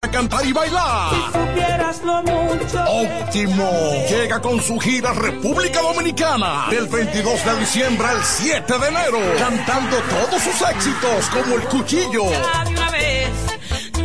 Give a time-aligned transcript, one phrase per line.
[0.00, 1.10] a cantar y bailar.
[1.10, 2.84] Si supieras lo mucho.
[2.84, 3.68] Óptimo.
[4.08, 9.96] Llega con su gira República Dominicana del 22 de diciembre al 7 de enero, cantando
[10.02, 12.30] todos sus éxitos como El Cuchillo.
[12.30, 13.30] de una vez,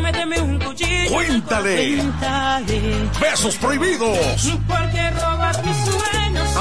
[0.01, 1.13] méteme un cuchillo.
[1.13, 1.97] Cuéntale.
[1.97, 3.09] Cuéntale.
[3.21, 4.17] Besos prohibidos.
[4.67, 5.59] Porque robas.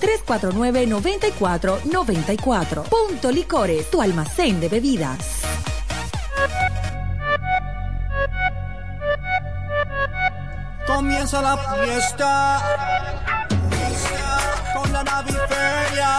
[0.00, 2.84] 809-349-9494.
[2.88, 5.18] Punto Licores, tu almacén de bebidas.
[10.86, 12.62] Comienza la fiesta
[14.74, 16.10] con la naviferia.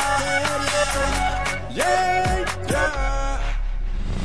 [1.74, 3.40] Yeah, yeah.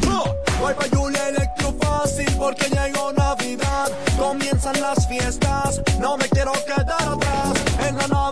[0.09, 0.25] Oh,
[0.61, 3.89] Voy pa' Julia Electro Fácil porque llegó Navidad.
[4.19, 7.53] Comienzan las fiestas, no me quiero quedar atrás.
[7.87, 8.32] En la naviferia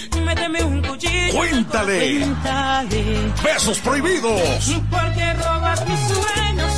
[0.35, 1.33] méteme un cuchillo.
[1.33, 2.19] Cuéntale.
[2.19, 3.33] Cuéntale.
[3.43, 4.75] Besos prohibidos.
[4.89, 6.70] Porque robas mis sueños.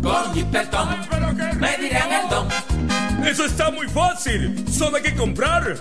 [0.03, 0.89] con jipetón,
[1.59, 2.49] me dirán el don.
[3.27, 4.65] Eso está muy fácil.
[4.69, 5.81] Solo hay que comprar.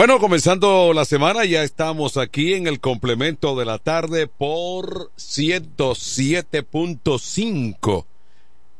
[0.00, 8.06] Bueno, comenzando la semana, ya estamos aquí en el complemento de la tarde por 107.5.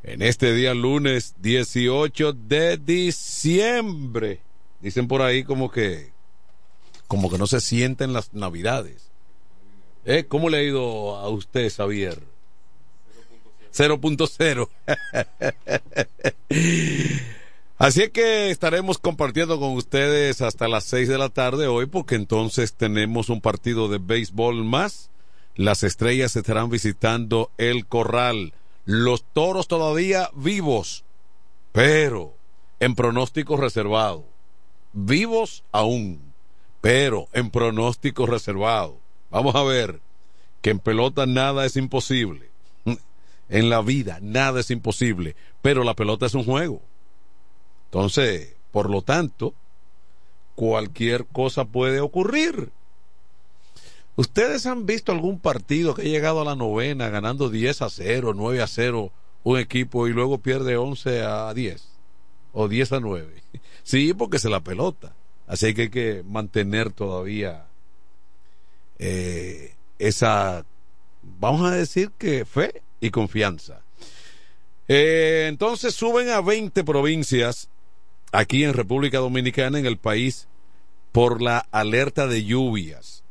[0.02, 4.40] En este día lunes 18 de diciembre.
[4.80, 6.10] Dicen por ahí como que
[7.06, 9.10] como que no se sienten las navidades.
[10.06, 10.24] ¿Eh?
[10.26, 12.18] ¿Cómo le ha ido a usted, Xavier?
[13.74, 14.70] 0.0.
[17.80, 22.74] Así que estaremos compartiendo con ustedes hasta las 6 de la tarde hoy porque entonces
[22.74, 25.08] tenemos un partido de béisbol más.
[25.56, 28.52] Las estrellas estarán visitando el corral.
[28.84, 31.04] Los toros todavía vivos,
[31.72, 32.34] pero
[32.80, 34.26] en pronóstico reservado.
[34.92, 36.20] Vivos aún,
[36.82, 38.98] pero en pronóstico reservado.
[39.30, 40.02] Vamos a ver
[40.60, 42.50] que en pelota nada es imposible.
[43.48, 46.82] En la vida nada es imposible, pero la pelota es un juego.
[47.90, 49.52] Entonces, por lo tanto,
[50.54, 52.70] cualquier cosa puede ocurrir.
[54.14, 58.34] ¿Ustedes han visto algún partido que ha llegado a la novena ganando 10 a 0,
[58.36, 59.10] 9 a 0
[59.42, 61.88] un equipo y luego pierde 11 a 10
[62.52, 63.42] o 10 a 9?
[63.82, 65.14] Sí, porque se la pelota.
[65.48, 67.66] Así que hay que mantener todavía
[68.98, 70.64] eh, esa,
[71.22, 73.80] vamos a decir que fe y confianza.
[74.86, 77.69] Eh, entonces suben a 20 provincias
[78.32, 80.48] aquí en República Dominicana, en el país,
[81.12, 83.24] por la alerta de lluvias.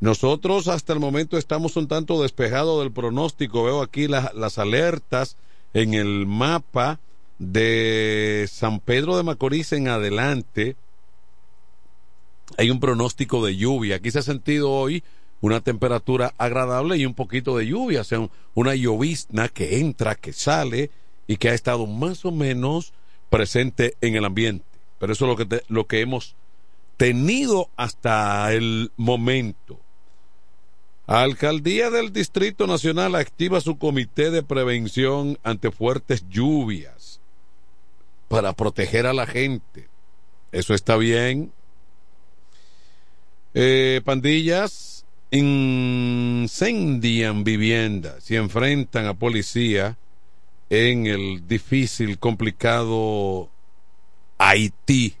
[0.00, 3.64] Nosotros hasta el momento estamos un tanto despejados del pronóstico.
[3.64, 5.36] Veo aquí las alertas
[5.74, 7.00] en el mapa
[7.38, 10.76] de San Pedro de Macorís en adelante.
[12.56, 13.96] Hay un pronóstico de lluvia.
[13.96, 15.02] Aquí se ha sentido hoy
[15.40, 20.32] una temperatura agradable y un poquito de lluvia, o sea, una llovizna que entra, que
[20.32, 20.90] sale
[21.26, 22.92] y que ha estado más o menos
[23.30, 24.64] presente en el ambiente.
[24.98, 26.34] Pero eso es lo que, lo que hemos
[26.96, 29.80] tenido hasta el momento.
[31.06, 37.20] Alcaldía del Distrito Nacional activa su comité de prevención ante fuertes lluvias
[38.28, 39.88] para proteger a la gente.
[40.52, 41.50] Eso está bien.
[43.54, 46.52] Eh, pandillas incendian
[47.44, 49.96] viviendas y enfrentan a policía
[50.70, 53.48] en el difícil, complicado
[54.38, 55.14] Haití.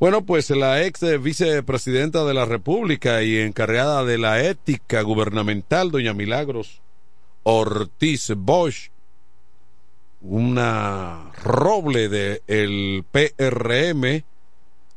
[0.00, 6.12] Bueno, pues la ex vicepresidenta de la República y encargada de la ética gubernamental, doña
[6.12, 6.82] Milagros
[7.44, 8.90] Ortiz Bosch,
[10.20, 14.24] una roble del PRM,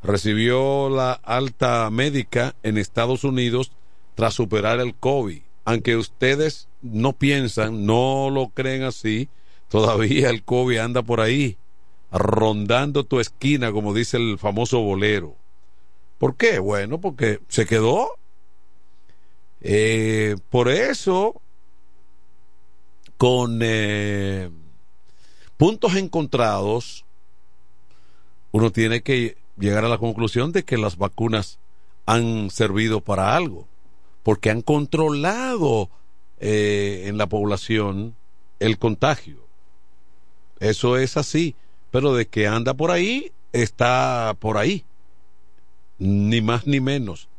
[0.02, 3.72] recibió la alta médica en Estados Unidos
[4.16, 5.42] tras superar el COVID.
[5.66, 9.30] Aunque ustedes no piensan, no lo creen así,
[9.70, 11.58] todavía el COVID anda por ahí,
[12.12, 15.36] rondando tu esquina, como dice el famoso bolero.
[16.18, 16.60] ¿Por qué?
[16.60, 18.10] Bueno, porque se quedó.
[19.62, 21.42] Eh, por eso,
[23.18, 24.50] con eh,
[25.58, 27.06] puntos encontrados,
[28.52, 31.60] uno tiene que llegar a la conclusión de que las vacunas
[32.06, 33.68] han servido para algo,
[34.24, 35.90] porque han controlado
[36.40, 38.16] eh, en la población
[38.60, 39.38] el contagio.
[40.60, 41.56] Eso es así,
[41.92, 44.86] pero de que anda por ahí, está por ahí,
[46.00, 47.30] ni más ni menos.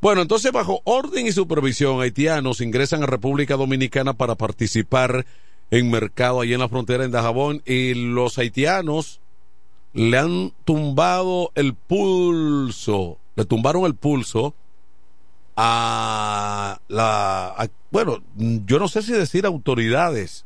[0.00, 5.26] Bueno, entonces bajo orden y supervisión, haitianos ingresan a República Dominicana para participar
[5.70, 9.20] en mercado allí en la frontera en Dajabón y los haitianos
[9.92, 14.54] le han tumbado el pulso, le tumbaron el pulso
[15.56, 20.44] a la, bueno, yo no sé si decir autoridades,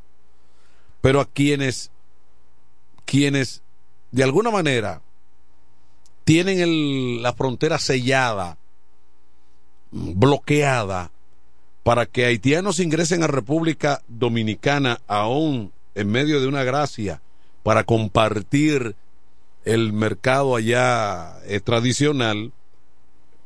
[1.01, 1.90] pero a quienes,
[3.05, 3.62] quienes
[4.11, 5.03] de alguna manera
[6.25, 8.59] tienen el, la frontera sellada,
[9.90, 11.11] bloqueada,
[11.83, 17.21] para que haitianos ingresen a República Dominicana aún en medio de una gracia
[17.62, 18.97] para compartir
[19.64, 22.53] el mercado allá eh, tradicional,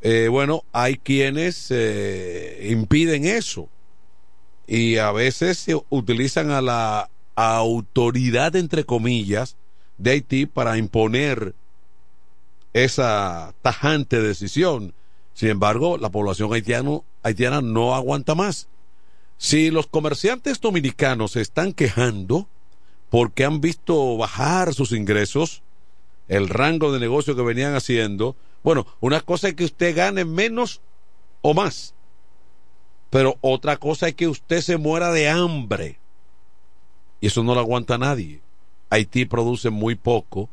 [0.02, 3.68] eh, bueno, hay quienes eh, impiden eso
[4.66, 9.56] y a veces se utilizan a la autoridad, entre comillas,
[9.96, 11.54] de Haití para imponer
[12.72, 14.94] esa tajante decisión.
[15.34, 18.68] Sin embargo, la población haitiana no aguanta más.
[19.37, 22.48] Si los comerciantes dominicanos se están quejando
[23.08, 25.62] porque han visto bajar sus ingresos,
[26.28, 28.37] el rango de negocio que venían haciendo.
[28.62, 30.81] Bueno, una cosa es que usted gane menos
[31.42, 31.94] o más,
[33.11, 35.99] pero otra cosa es que usted se muera de hambre.
[37.21, 38.40] Y eso no lo aguanta nadie.
[38.90, 40.49] Haití produce muy poco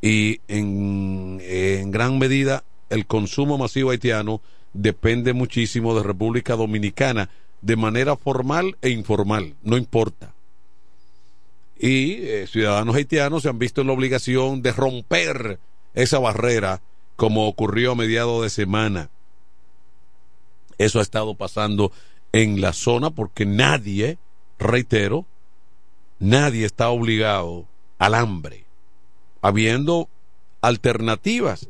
[0.00, 4.40] y en, gran medida el consumo masivo haitiano
[4.72, 7.30] depende muchísimo de República Dominicana
[7.62, 10.34] de manera formal e informal, no importa
[11.78, 15.60] y eh, ciudadanos haitianos se han visto en la obligación de romper
[15.94, 16.80] esa barrera
[17.18, 19.10] como ocurrió a mediados de semana.
[20.78, 21.90] Eso ha estado pasando
[22.30, 24.18] en la zona porque nadie,
[24.56, 25.26] reitero,
[26.20, 27.66] nadie está obligado
[27.98, 28.66] al hambre,
[29.42, 30.08] habiendo
[30.60, 31.66] alternativas,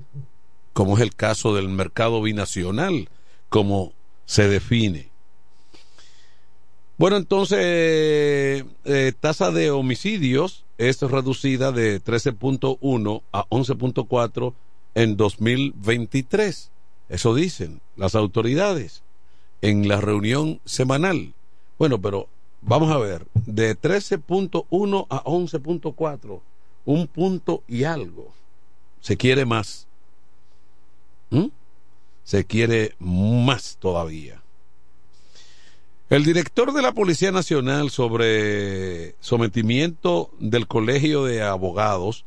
[0.74, 3.08] como es el caso del mercado binacional,
[3.48, 3.94] como
[4.26, 5.08] se define.
[6.98, 14.52] Bueno, entonces, eh, tasa de homicidios es reducida de 13.1 a 11.4
[14.98, 16.70] en 2023.
[17.08, 19.02] Eso dicen las autoridades
[19.62, 21.34] en la reunión semanal.
[21.78, 22.28] Bueno, pero
[22.62, 26.40] vamos a ver, de 13.1 a 11.4,
[26.84, 28.32] un punto y algo.
[29.00, 29.87] Se quiere más.
[31.30, 31.46] ¿Mm?
[32.24, 34.42] Se quiere más todavía.
[36.11, 42.24] El director de la Policía Nacional sobre sometimiento del Colegio de Abogados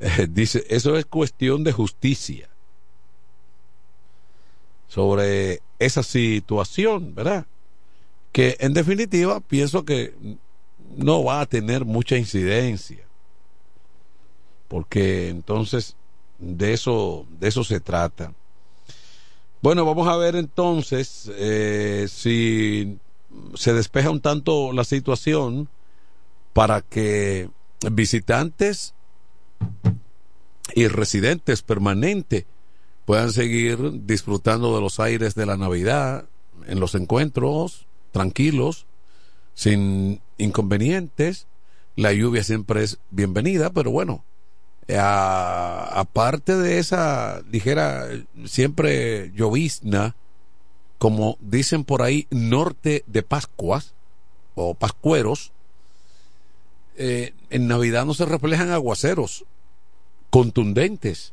[0.30, 2.48] dice, eso es cuestión de justicia.
[4.88, 7.46] Sobre esa situación, ¿verdad?
[8.32, 10.14] Que en definitiva pienso que
[10.96, 13.04] no va a tener mucha incidencia.
[14.68, 15.96] Porque entonces
[16.38, 18.32] de eso, de eso se trata.
[19.62, 22.98] Bueno, vamos a ver entonces eh, si
[23.54, 25.68] se despeja un tanto la situación
[26.52, 27.50] para que
[27.90, 28.94] visitantes
[30.74, 32.44] y residentes permanentes
[33.04, 36.26] puedan seguir disfrutando de los aires de la Navidad
[36.66, 38.86] en los encuentros tranquilos,
[39.54, 41.46] sin inconvenientes.
[41.96, 44.24] La lluvia siempre es bienvenida, pero bueno,
[44.96, 48.08] aparte de esa ligera,
[48.44, 50.16] siempre llovizna,
[50.98, 53.94] como dicen por ahí, norte de Pascuas
[54.54, 55.52] o Pascueros,
[56.96, 59.44] eh, en Navidad no se reflejan aguaceros
[60.30, 61.32] contundentes,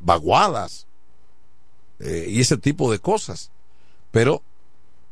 [0.00, 0.86] vaguadas
[1.98, 3.50] eh, y ese tipo de cosas.
[4.10, 4.42] Pero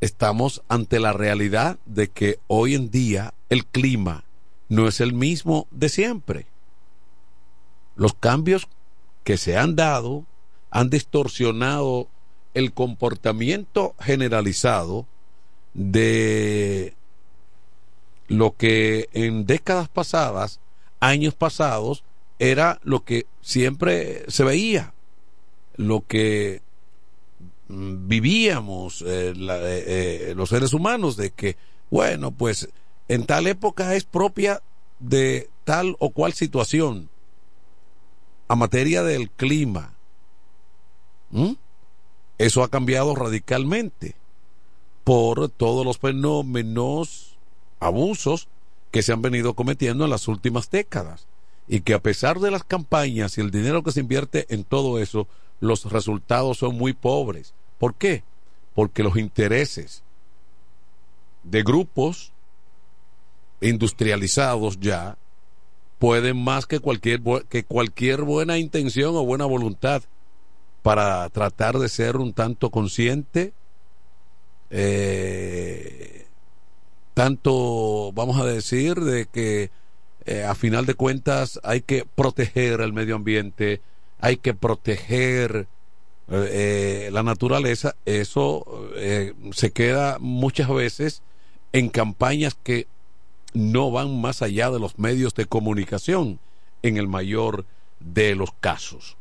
[0.01, 4.25] estamos ante la realidad de que hoy en día el clima
[4.68, 6.47] no es el mismo de siempre.
[7.97, 8.68] Los cambios
[9.25, 10.25] que se han dado
[10.71, 12.09] han distorsionado
[12.55, 15.07] el comportamiento generalizado
[15.75, 16.95] de
[18.42, 20.59] lo que en décadas pasadas,
[20.98, 22.02] años pasados,
[22.40, 24.94] era lo que siempre se veía,
[25.76, 26.61] lo que
[27.68, 29.85] mm, vivíamos eh, eh,
[30.26, 31.57] eh, los seres humanos, de que,
[31.88, 32.68] bueno, pues
[33.07, 34.61] en tal época es propia
[34.98, 37.11] de tal o cual situación
[38.48, 39.94] a materia del clima.
[42.38, 44.16] Eso ha cambiado radicalmente
[45.05, 47.32] por todos los fenómenos,
[47.83, 48.49] abusos
[48.90, 51.27] que se han venido cometiendo en las últimas décadas.
[51.68, 54.99] Y que a pesar de las campañas y el dinero que se invierte en todo
[54.99, 55.27] eso,
[55.61, 57.55] los resultados son muy pobres.
[57.79, 58.25] ¿Por qué?
[58.75, 60.03] Porque los intereses
[61.45, 62.33] de grupos
[63.61, 65.16] industrializados ya
[65.99, 70.03] pueden más que cualquier, que cualquier buena intención o buena voluntad
[70.83, 73.53] para tratar de ser un tanto consciente,
[74.71, 76.22] eh,
[77.14, 79.70] tanto, vamos a decir, de que
[80.25, 83.81] eh, a final de cuentas hay que proteger el medio ambiente,
[84.20, 85.66] hay que proteger
[86.31, 88.64] eh, la naturaleza, eso
[89.53, 91.22] se queda muchas veces
[91.72, 92.87] en campañas que
[93.55, 96.38] no van más allá de los medios de comunicación
[96.83, 97.64] en el mayor
[98.01, 99.16] de los casos.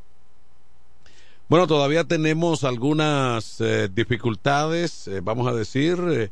[1.49, 6.29] Bueno, todavía tenemos algunas eh, dificultades, eh, vamos a decir, eh,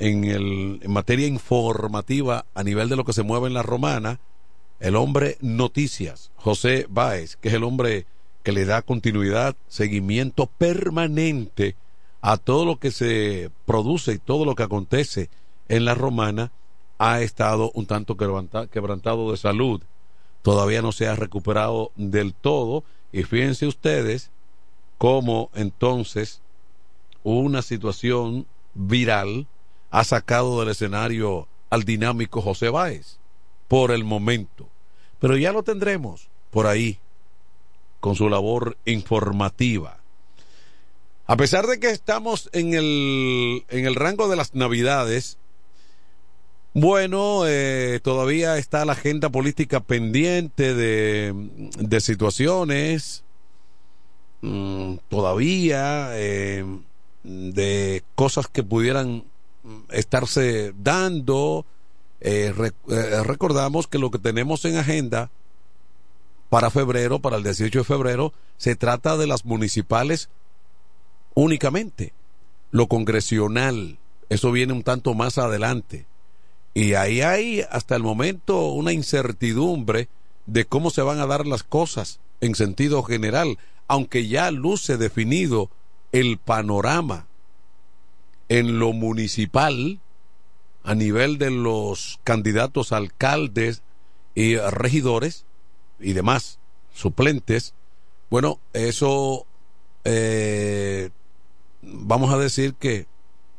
[0.00, 4.18] en, el, en materia informativa a nivel de lo que se mueve en la romana.
[4.80, 8.06] El hombre noticias, José Báez, que es el hombre
[8.42, 11.76] que le da continuidad, seguimiento permanente
[12.22, 15.28] a todo lo que se produce y todo lo que acontece
[15.68, 16.50] en la romana,
[16.98, 19.82] ha estado un tanto quebrantado de salud.
[20.42, 22.84] Todavía no se ha recuperado del todo.
[23.12, 24.30] Y fíjense ustedes
[24.96, 26.40] cómo entonces
[27.22, 29.46] una situación viral
[29.90, 33.18] ha sacado del escenario al dinámico José Báez
[33.68, 34.68] por el momento.
[35.18, 36.98] Pero ya lo tendremos por ahí
[38.00, 39.98] con su labor informativa.
[41.26, 45.38] A pesar de que estamos en el, en el rango de las navidades,
[46.72, 51.32] bueno, eh, todavía está la agenda política pendiente de,
[51.78, 53.22] de situaciones,
[54.40, 56.64] mm, todavía eh,
[57.22, 59.24] de cosas que pudieran
[59.90, 61.66] estarse dando.
[62.20, 62.52] Eh,
[63.24, 65.30] recordamos que lo que tenemos en agenda
[66.48, 70.28] para febrero, para el 18 de febrero, se trata de las municipales
[71.34, 72.12] únicamente.
[72.70, 76.06] Lo congresional, eso viene un tanto más adelante.
[76.74, 80.08] Y ahí hay hasta el momento una incertidumbre
[80.46, 85.70] de cómo se van a dar las cosas en sentido general, aunque ya luce definido
[86.12, 87.26] el panorama
[88.50, 90.00] en lo municipal
[90.82, 93.82] a nivel de los candidatos alcaldes
[94.34, 95.46] y regidores
[96.00, 96.58] y demás
[96.92, 97.74] suplentes,
[98.28, 99.46] bueno, eso
[100.04, 101.10] eh,
[101.80, 103.06] vamos a decir que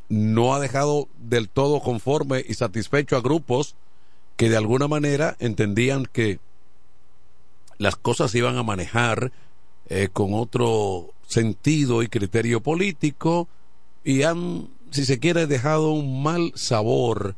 [0.10, 3.76] no ha dejado del todo conforme y satisfecho a grupos
[4.36, 6.40] que de alguna manera entendían que
[7.78, 9.32] las cosas iban a manejar
[9.88, 13.48] eh, con otro sentido y criterio político
[14.04, 17.36] y han, si se quiere, dejado un mal sabor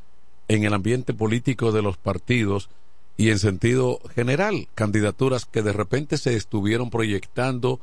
[0.48, 2.70] en el ambiente político de los partidos
[3.16, 7.80] y en sentido general, candidaturas que de repente se estuvieron proyectando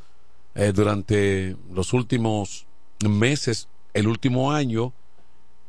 [0.54, 2.66] eh, durante los últimos
[3.08, 4.92] meses el último año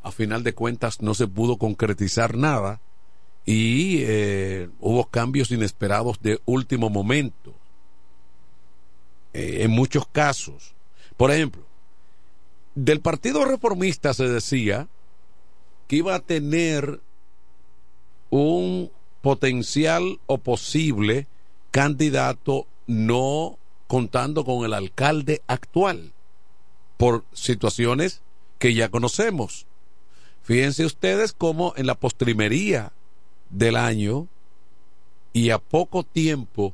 [0.04, 2.82] a final de cuentas no se pudo concretizar nada
[3.46, 7.54] y eh, hubo cambios inesperados de último momento.
[9.34, 10.74] Eh, en muchos casos.
[11.18, 11.64] Por ejemplo,
[12.76, 14.88] del Partido Reformista se decía
[15.88, 17.02] que iba a tener
[18.30, 21.28] un potencial o posible
[21.70, 23.58] candidato no
[23.88, 26.14] contando con el alcalde actual
[26.98, 28.22] por situaciones
[28.58, 29.66] que ya conocemos.
[30.44, 32.94] Fíjense ustedes cómo en la postrimería
[33.50, 34.28] del año
[35.34, 36.74] y a poco tiempo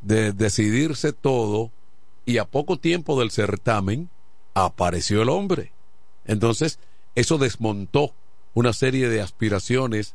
[0.00, 1.70] de decidirse todo
[2.24, 4.08] y a poco tiempo del certamen
[4.64, 5.72] apareció el hombre.
[6.24, 6.78] Entonces,
[7.14, 8.14] eso desmontó
[8.54, 10.14] una serie de aspiraciones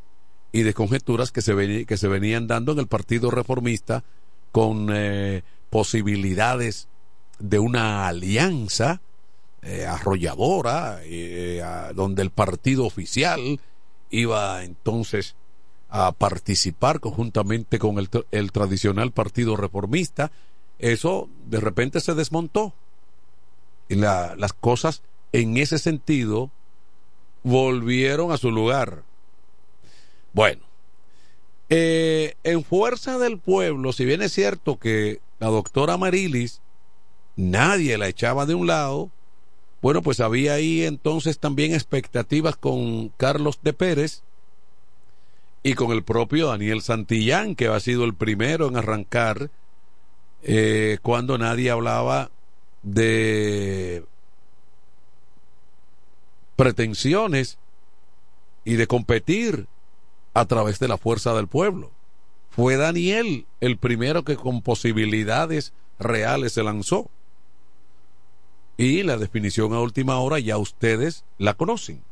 [0.52, 4.04] y de conjeturas que se, que se venían dando en el Partido Reformista
[4.52, 6.88] con eh, posibilidades
[7.40, 9.02] de una alianza
[9.64, 11.62] eh, arrolladora, eh,
[11.96, 13.60] donde el partido oficial
[14.12, 15.36] iba entonces
[15.90, 20.32] a participar conjuntamente con el, el tradicional partido reformista,
[20.80, 22.74] eso de repente se desmontó.
[23.96, 25.02] La, las cosas
[25.32, 26.52] en ese sentido
[27.44, 29.04] volvieron a su lugar.
[30.34, 30.62] Bueno,
[31.70, 36.62] eh, en Fuerza del Pueblo, si bien es cierto que la doctora Marilis
[37.36, 39.10] nadie la echaba de un lado,
[39.82, 44.24] bueno, pues había ahí entonces también expectativas con Carlos de Pérez,
[45.64, 49.50] y con el propio Daniel Santillán, que ha sido el primero en arrancar
[50.44, 52.30] eh, cuando nadie hablaba
[52.84, 54.06] de
[56.56, 57.58] pretensiones
[58.66, 59.68] y de competir
[60.34, 61.92] a través de la fuerza del pueblo.
[62.50, 67.10] Fue Daniel el primero que con posibilidades reales se lanzó.
[68.78, 72.04] Y la definición a última hora ya ustedes la conocen.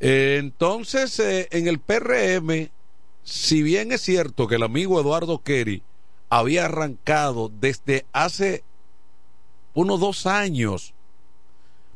[0.00, 2.70] Entonces, eh, en el PRM,
[3.22, 5.82] si bien es cierto que el amigo Eduardo Kerry
[6.30, 8.62] había arrancado desde hace
[9.74, 10.94] unos dos años,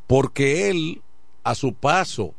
[0.06, 1.02] porque él,
[1.44, 2.34] a su paso,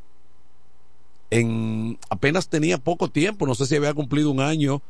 [1.30, 4.82] en apenas tenía poco tiempo, no sé si había cumplido un año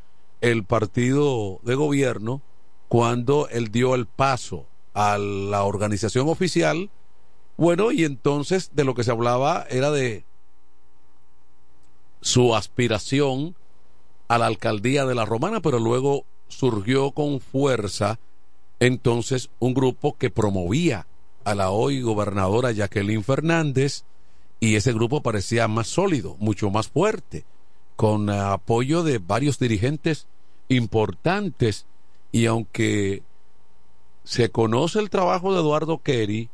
[0.41, 2.41] el partido de gobierno,
[2.87, 6.89] cuando él dio el paso a la organización oficial,
[7.57, 10.25] bueno, y entonces de lo que se hablaba era de
[12.21, 13.55] su aspiración
[14.27, 18.19] a la alcaldía de la Romana, pero luego surgió con fuerza
[18.79, 21.07] entonces un grupo que promovía
[21.43, 24.03] a la hoy gobernadora Jacqueline Fernández
[24.59, 27.45] y ese grupo parecía más sólido, mucho más fuerte,
[27.95, 30.27] con apoyo de varios dirigentes
[30.69, 31.85] importantes
[32.31, 33.23] y aunque
[34.23, 36.49] se conoce el trabajo de Eduardo Kerry,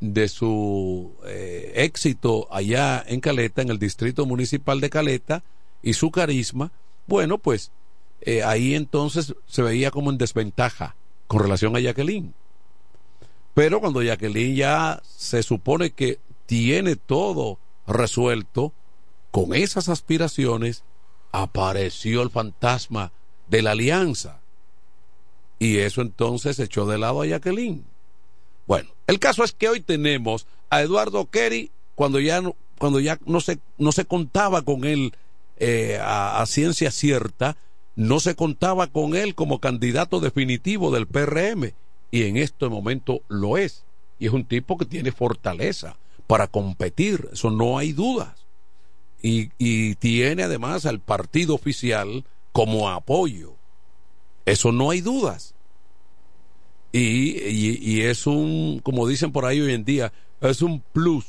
[0.00, 5.42] de su eh, éxito allá en Caleta, en el distrito municipal de Caleta,
[5.82, 6.72] y su carisma,
[7.06, 7.70] bueno, pues
[8.20, 10.96] eh, ahí entonces se veía como en desventaja
[11.26, 12.34] con relación a Jacqueline.
[13.54, 18.72] Pero cuando Jacqueline ya se supone que tiene todo resuelto,
[19.30, 20.84] con esas aspiraciones
[21.32, 23.12] apareció el fantasma
[23.48, 24.40] de la alianza.
[25.58, 27.84] Y eso entonces echó de lado a Jacqueline.
[28.66, 33.18] Bueno, el caso es que hoy tenemos a Eduardo Kerry cuando ya no, cuando ya
[33.26, 35.12] no se, no se contaba con él
[35.58, 37.56] eh, a, ciencia cierta,
[38.00, 41.74] no se contaba con él como candidato definitivo del PRM
[42.10, 43.84] y en este momento lo es.
[44.18, 48.46] Y es un tipo que tiene fortaleza para competir, eso no hay dudas.
[49.20, 49.48] Y,
[49.96, 53.52] tiene además al partido oficial como apoyo,
[54.46, 55.54] eso no hay dudas.
[56.92, 61.26] Y, es un, como dicen por ahí hoy en día, es un plus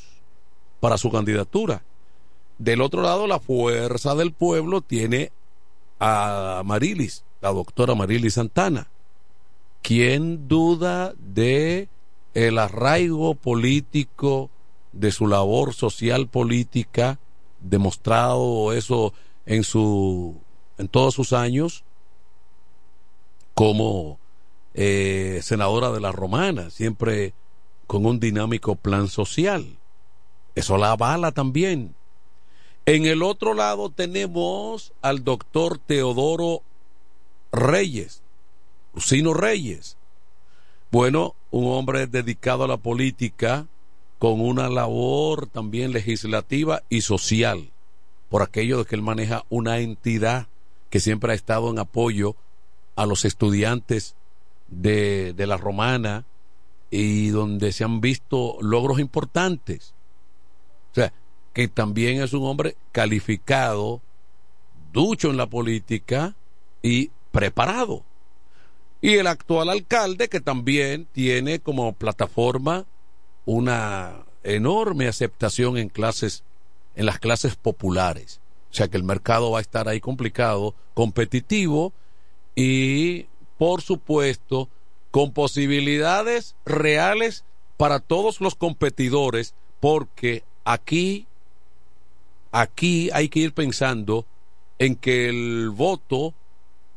[0.80, 1.84] para su candidatura.
[2.60, 5.34] Del otro lado, la fuerza del pueblo tiene
[6.02, 8.88] a Marilis, la doctora Marilis Santana.
[9.84, 11.88] ¿Quién duda de
[12.34, 14.50] el arraigo político
[14.92, 17.20] de su labor social política,
[17.60, 19.14] demostrado eso
[19.46, 20.36] en su
[20.78, 21.84] en todos sus años
[23.54, 24.18] como
[24.74, 27.34] eh, senadora de la Romana, siempre
[27.86, 29.78] con un dinámico plan social.
[30.56, 31.94] Eso la avala también.
[32.86, 36.64] En el otro lado tenemos al doctor Teodoro
[37.52, 38.24] Reyes,
[38.94, 39.98] Lucino Reyes.
[40.92, 43.68] Bueno, un hombre dedicado a la política
[44.18, 47.72] con una labor también legislativa y social,
[48.30, 50.48] por aquello de que él maneja una entidad
[50.90, 52.36] que siempre ha estado en apoyo
[52.96, 54.16] a los estudiantes
[54.68, 56.26] de, la romana
[56.90, 59.94] y donde se han visto logros importantes.
[60.92, 61.14] O sea,
[61.54, 64.02] que también es un hombre calificado,
[64.94, 66.36] ducho en la política
[66.82, 68.04] y preparado.
[69.02, 72.86] Y el actual alcalde que también tiene como plataforma
[73.46, 76.44] una enorme aceptación en clases
[76.96, 78.40] en las clases populares.
[78.70, 81.94] O sea que el mercado va a estar ahí complicado, competitivo
[82.56, 83.28] y
[83.58, 84.70] por supuesto
[85.10, 87.44] con posibilidades reales
[87.78, 91.28] para todos los competidores porque aquí
[92.52, 94.26] aquí hay que ir pensando
[94.80, 96.34] en que el voto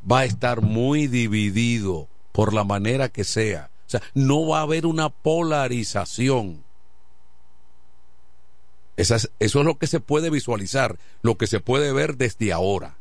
[0.09, 3.69] va a estar muy dividido por la manera que sea.
[3.87, 6.63] O sea, no va a haber una polarización.
[8.97, 12.97] eso es lo que se puede visualizar, lo que se puede ver desde ahora.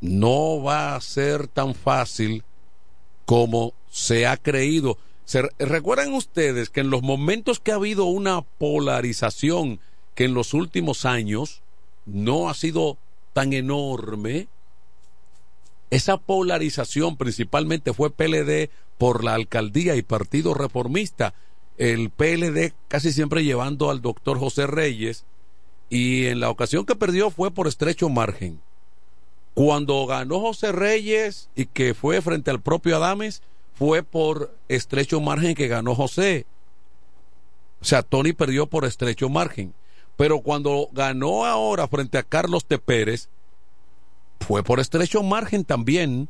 [0.00, 2.44] No va a ser tan fácil
[3.24, 4.98] como se ha creído.
[5.58, 9.80] ¿Recuerdan ustedes que en los momentos que ha habido una polarización
[10.14, 11.62] que en los últimos años
[12.04, 12.98] no ha sido
[13.32, 14.48] tan enorme,
[15.90, 21.34] esa polarización principalmente fue PLD por la alcaldía y Partido Reformista,
[21.78, 25.24] el PLD casi siempre llevando al doctor José Reyes,
[25.88, 28.60] y en la ocasión que perdió fue por estrecho margen.
[29.54, 33.42] Cuando ganó José Reyes y que fue frente al propio Adames,
[33.74, 36.46] fue por estrecho margen que ganó José.
[37.80, 39.74] O sea, Tony perdió por estrecho margen.
[40.16, 43.28] Pero cuando ganó ahora frente a Carlos de Pérez,
[44.40, 46.28] fue por estrecho margen también.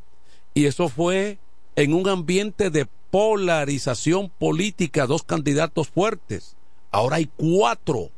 [0.55, 1.39] Y eso fue
[1.77, 6.57] en un ambiente de polarización política, dos candidatos fuertes.
[6.91, 8.11] Ahora hay cuatro.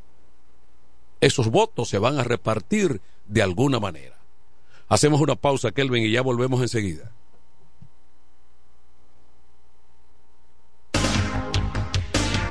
[1.20, 4.18] Esos votos se van a repartir de alguna manera.
[4.88, 7.13] Hacemos una pausa, Kelvin, y ya volvemos enseguida.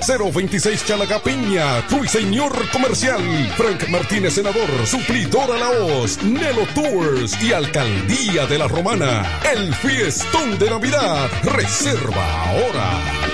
[0.00, 3.22] 026 Chalacapiña, Señor Comercial,
[3.56, 9.40] Frank Martínez Senador, Suplidor a la Hoz, Nelo Tours y Alcaldía de la Romana.
[9.52, 11.30] El fiestón de Navidad.
[11.42, 13.33] Reserva ahora.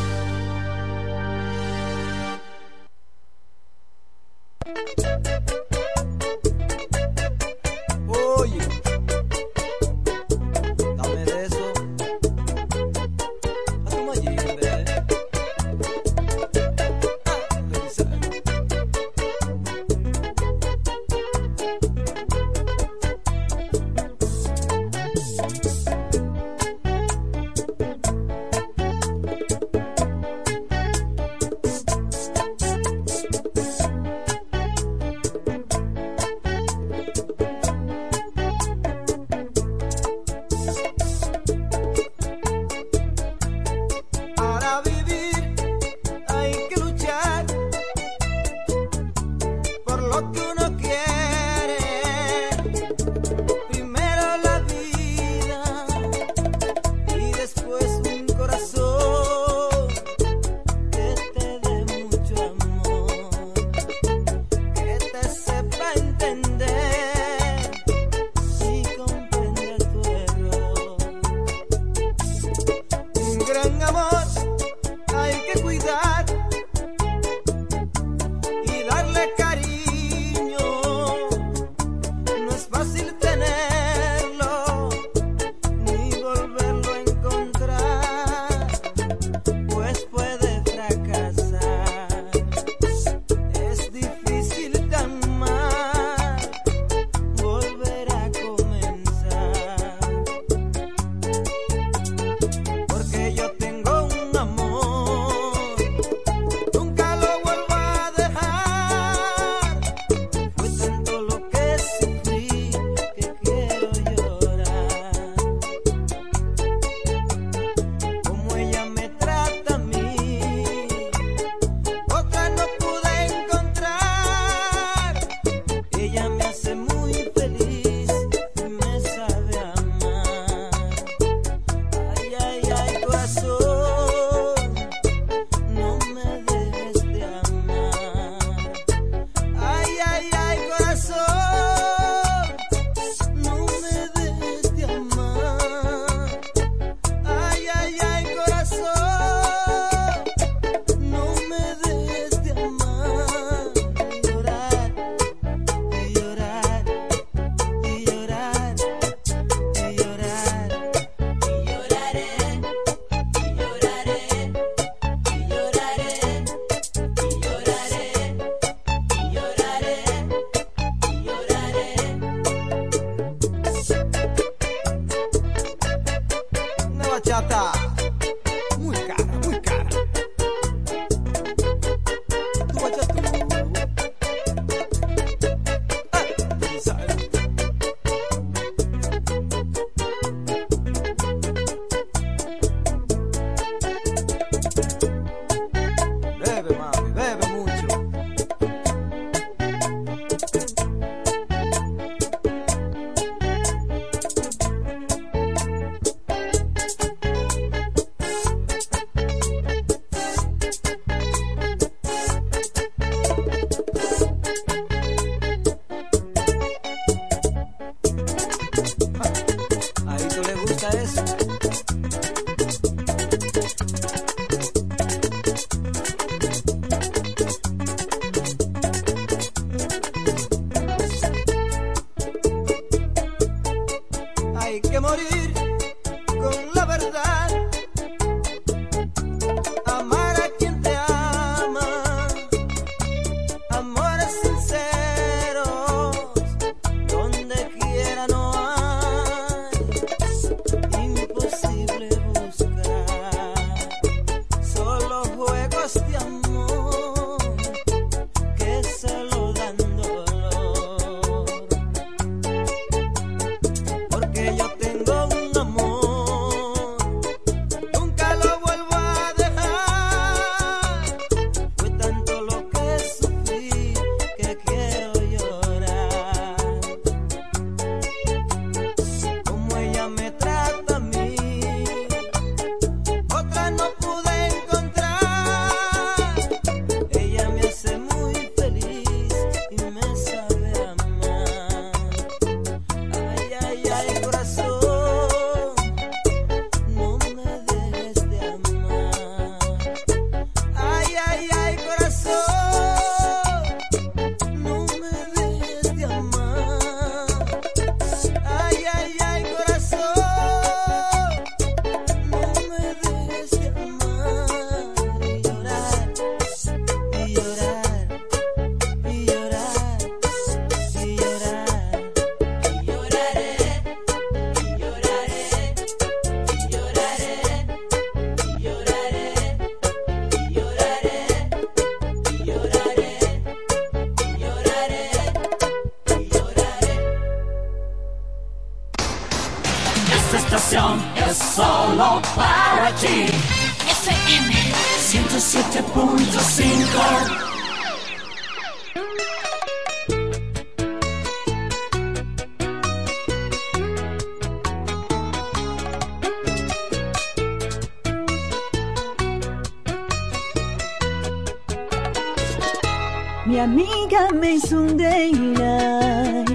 [365.21, 366.49] Daylight.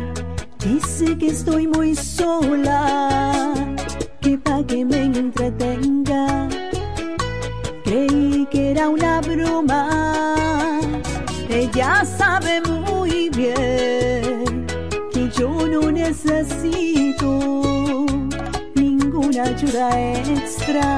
[0.58, 3.54] Dice que estoy muy sola,
[4.20, 6.48] que pa' que me entretenga.
[7.84, 9.82] Creí que era una broma.
[11.48, 14.66] Ella sabe muy bien
[15.12, 17.30] que yo no necesito
[18.74, 19.86] ninguna ayuda
[20.34, 20.88] extra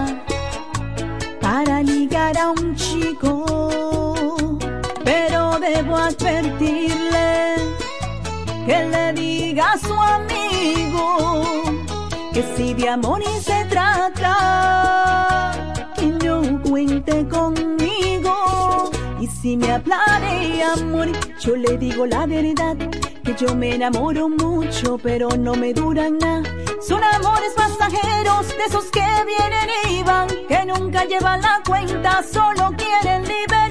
[1.41, 3.45] para ligar a un chico
[5.05, 6.98] pero debo advertirle
[8.69, 11.43] que le diga a su amigo
[12.35, 14.35] que si de amor y se trata,
[15.97, 18.91] que no cuente conmigo.
[19.21, 21.09] Y si me habla de amor,
[21.41, 22.77] yo le digo la verdad,
[23.25, 26.43] que yo me enamoro mucho, pero no me duran nada.
[26.87, 32.75] Son amores pasajeros, de esos que vienen y van, que nunca llevan la cuenta, solo
[32.77, 33.69] quieren libertad.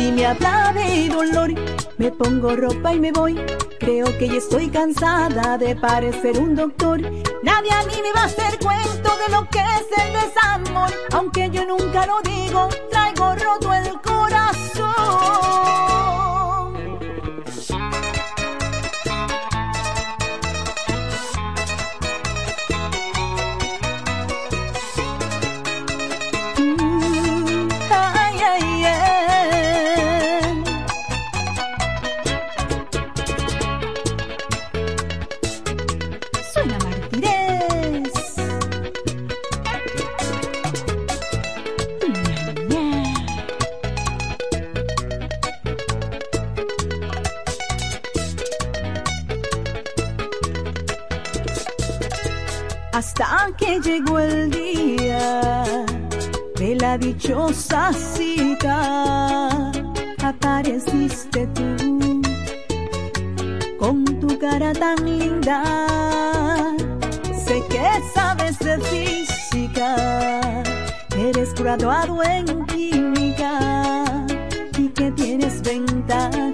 [0.00, 1.52] Si me habla de dolor,
[1.98, 3.38] me pongo ropa y me voy.
[3.78, 7.02] Creo que ya estoy cansada de parecer un doctor.
[7.42, 10.90] Nadie a mí me va a hacer cuento de lo que es el desamor.
[11.12, 15.89] Aunque yo nunca lo digo, traigo roto el corazón.
[53.20, 55.62] Hasta que llegó el día
[56.56, 59.70] de la dichosa cita,
[60.24, 62.22] apareciste tú
[63.78, 65.62] con tu cara tan linda.
[67.46, 70.62] Sé que sabes de física,
[71.18, 74.24] eres graduado en química
[74.78, 76.49] y que tienes ventaja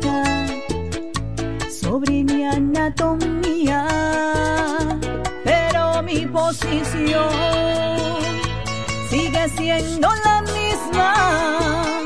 [9.79, 12.03] siendo la misma,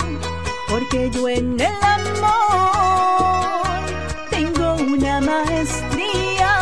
[0.69, 3.61] porque yo en el amor
[4.31, 6.53] tengo una maestría.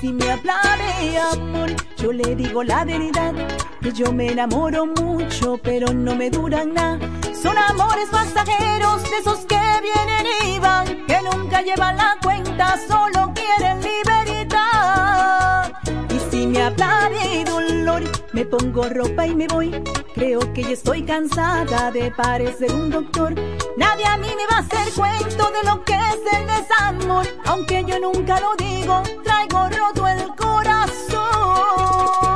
[0.00, 3.34] Si me habla de amor, yo le digo la verdad,
[3.82, 6.98] que yo me enamoro mucho, pero no me duran nada.
[7.42, 13.32] Son amores pasajeros, de esos que vienen y van, que nunca llevan la cuenta, solo
[13.34, 14.11] quieren libertad.
[16.62, 18.02] Habla de dolor,
[18.32, 19.72] me pongo ropa y me voy.
[20.14, 23.34] Creo que ya estoy cansada de parecer un doctor.
[23.76, 27.26] Nadie a mí me va a hacer cuento de lo que es el desamor.
[27.46, 32.31] Aunque yo nunca lo digo, traigo roto el corazón.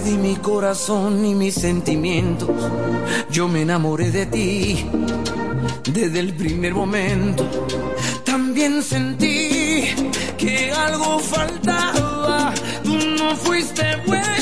[0.00, 2.48] Te mi corazón y mis sentimientos.
[3.30, 4.86] Yo me enamoré de ti
[5.92, 7.46] desde el primer momento.
[8.24, 9.84] También sentí
[10.38, 12.54] que algo faltaba.
[12.82, 14.41] Tú no fuiste buena,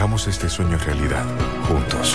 [0.00, 1.26] hagamos este sueño realidad,
[1.68, 2.14] juntos.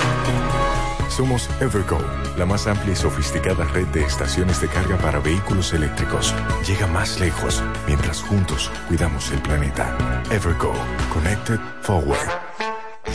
[1.08, 2.00] Somos Evergo,
[2.36, 6.34] la más amplia y sofisticada red de estaciones de carga para vehículos eléctricos.
[6.68, 10.24] Llega más lejos mientras juntos cuidamos el planeta.
[10.32, 10.74] Evergo,
[11.14, 12.28] Connected Forward.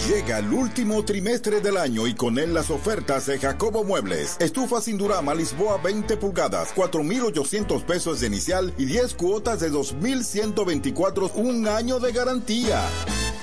[0.07, 4.37] Llega el último trimestre del año y con él las ofertas de Jacobo Muebles.
[4.39, 11.33] Estufa sin Durama Lisboa 20 pulgadas, 4,800 pesos de inicial y 10 cuotas de 2,124,
[11.35, 12.81] un año de garantía.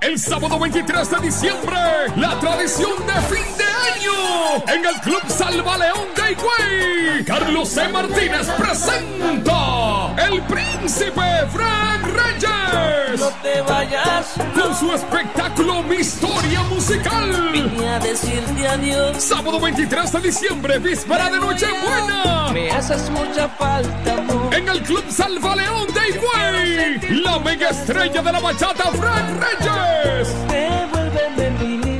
[0.00, 1.76] El sábado 23 de diciembre,
[2.16, 7.24] la tradición de fin de año en el Club Salva León de Higüey.
[7.24, 7.88] Carlos C.
[7.88, 13.20] Martínez presenta El Príncipe Frank Reyes.
[13.20, 14.34] No te vayas.
[14.54, 17.50] Con su espectáculo Mi Historia Musical.
[17.52, 19.22] Vine a decirte adiós.
[19.22, 22.50] Sábado 23 de diciembre, víspera de Nochebuena.
[22.52, 24.54] Me haces mucha falta, amor.
[24.54, 27.20] En el Club Salva León de Higüey.
[27.22, 29.87] La mega estrella de la bachata Frank Reyes.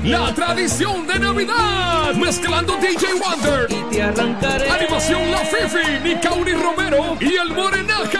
[0.04, 2.14] La tradición de Navidad.
[2.14, 3.66] Mezclando DJ Wonder.
[4.70, 8.16] Animación La Fifi, Nicauri Romero y el Morenaje.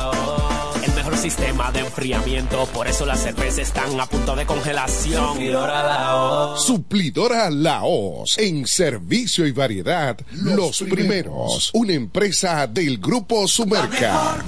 [1.21, 5.33] Sistema de enfriamiento, por eso las cervezas están a punto de congelación.
[5.33, 6.65] Suplidora la voz.
[6.65, 8.37] Suplidora Laos.
[8.39, 11.69] En servicio y variedad, los, primeros.
[11.75, 14.43] Una empresa del Grupo Sumerca.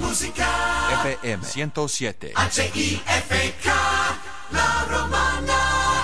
[1.04, 2.32] FM 107.
[2.34, 3.72] H-I-F-K,
[4.50, 6.03] La Romana.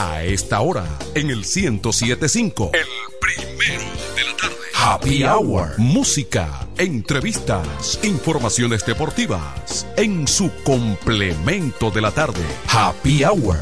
[0.00, 0.86] A esta hora,
[1.16, 2.70] en el 1075.
[2.72, 2.86] El
[3.20, 3.82] primero
[4.14, 4.54] de la tarde.
[4.72, 5.76] Happy Hour.
[5.76, 9.88] Música, entrevistas, informaciones deportivas.
[9.96, 12.44] En su complemento de la tarde.
[12.68, 13.56] Happy Hour.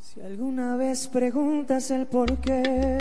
[0.00, 2.98] Si alguna vez preguntas el por qué,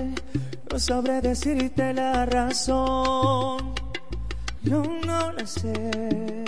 [0.72, 3.76] no sabré decirte la razón.
[4.64, 6.47] Yo no la sé.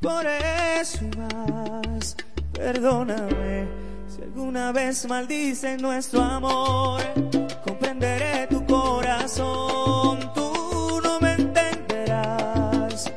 [0.00, 2.16] Por eso más,
[2.52, 3.66] perdóname.
[4.08, 7.00] Si alguna vez maldicen nuestro amor,
[7.64, 10.30] comprenderé tu corazón.
[10.34, 13.10] Tú no me entenderás.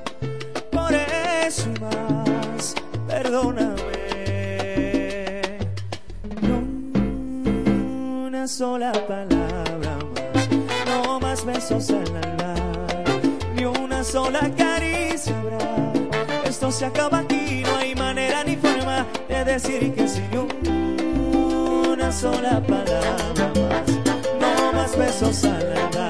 [0.72, 2.76] Por eso más,
[3.08, 3.76] perdóname.
[6.42, 6.58] No
[8.28, 10.50] una sola palabra más,
[10.88, 12.56] no más besos al alma,
[13.56, 15.89] ni una sola caricia habrá.
[16.60, 20.22] Esto se acaba aquí, no hay manera ni forma de decir que sí,
[21.89, 23.89] una sola palabra más,
[24.41, 26.10] no más besos al alma,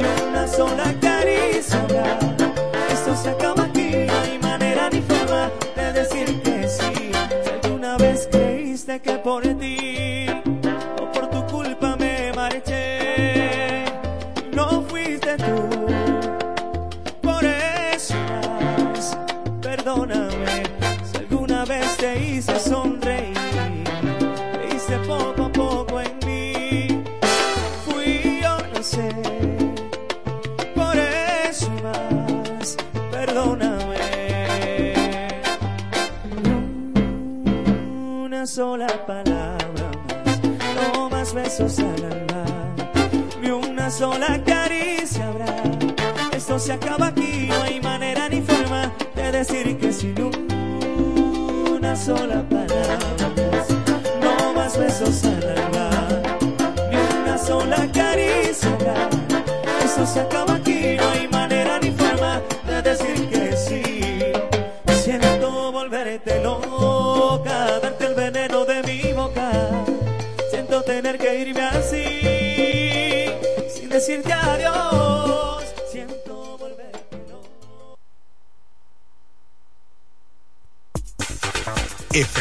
[0.00, 2.18] ni una sola caricia.
[2.92, 7.12] Esto se acaba aquí, no hay manera ni forma de decir que sí.
[7.44, 9.85] Si alguna vez creíste que por ti
[38.56, 39.90] sola palabra
[40.76, 42.44] no más besos al alma,
[43.42, 45.54] ni una sola caricia habrá.
[46.32, 50.14] Esto se acaba aquí, no hay manera ni forma de decir que sin
[51.70, 52.96] una sola palabra
[54.22, 55.90] no más besos al alma,
[56.90, 59.10] ni una sola caricia habrá.
[59.84, 60.65] Esto se acaba aquí,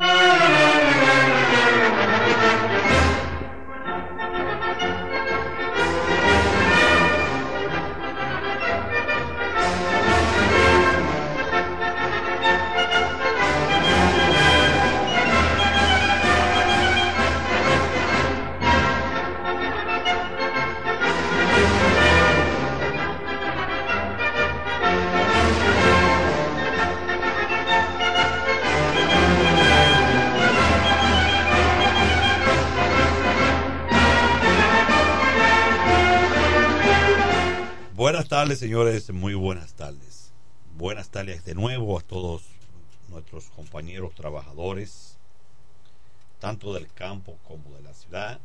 [0.00, 2.09] Thank you.
[38.40, 40.32] Tardes, señores, muy buenas tardes.
[40.74, 42.44] Buenas tardes de nuevo a todos
[43.10, 45.18] nuestros compañeros trabajadores,
[46.38, 48.40] tanto del campo como de la ciudad.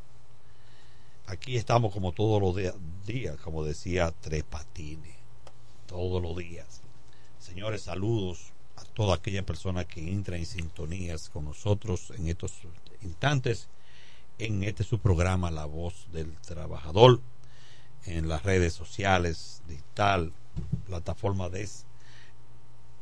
[1.27, 2.73] Aquí estamos como todos los
[3.05, 5.15] días, como decía Tres Patines,
[5.85, 6.81] todos los días.
[7.39, 12.51] Señores, saludos a toda aquella persona que entra en sintonías con nosotros en estos
[13.01, 13.69] instantes
[14.39, 17.21] en este su programa La Voz del Trabajador
[18.05, 20.31] en las redes sociales, digital,
[20.85, 21.67] plataforma de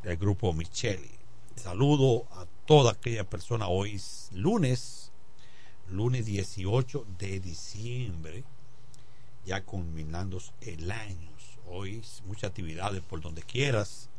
[0.03, 1.11] del grupo Micheli.
[1.55, 3.67] Saludo a toda aquella persona.
[3.67, 5.11] Hoy es lunes,
[5.89, 8.43] lunes 18 de diciembre,
[9.45, 11.33] ya culminando el año.
[11.69, 14.09] Hoy muchas actividades por donde quieras,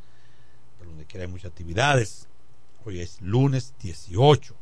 [0.79, 2.29] por donde quiera hay muchas actividades.
[2.85, 4.57] Hoy es lunes 18.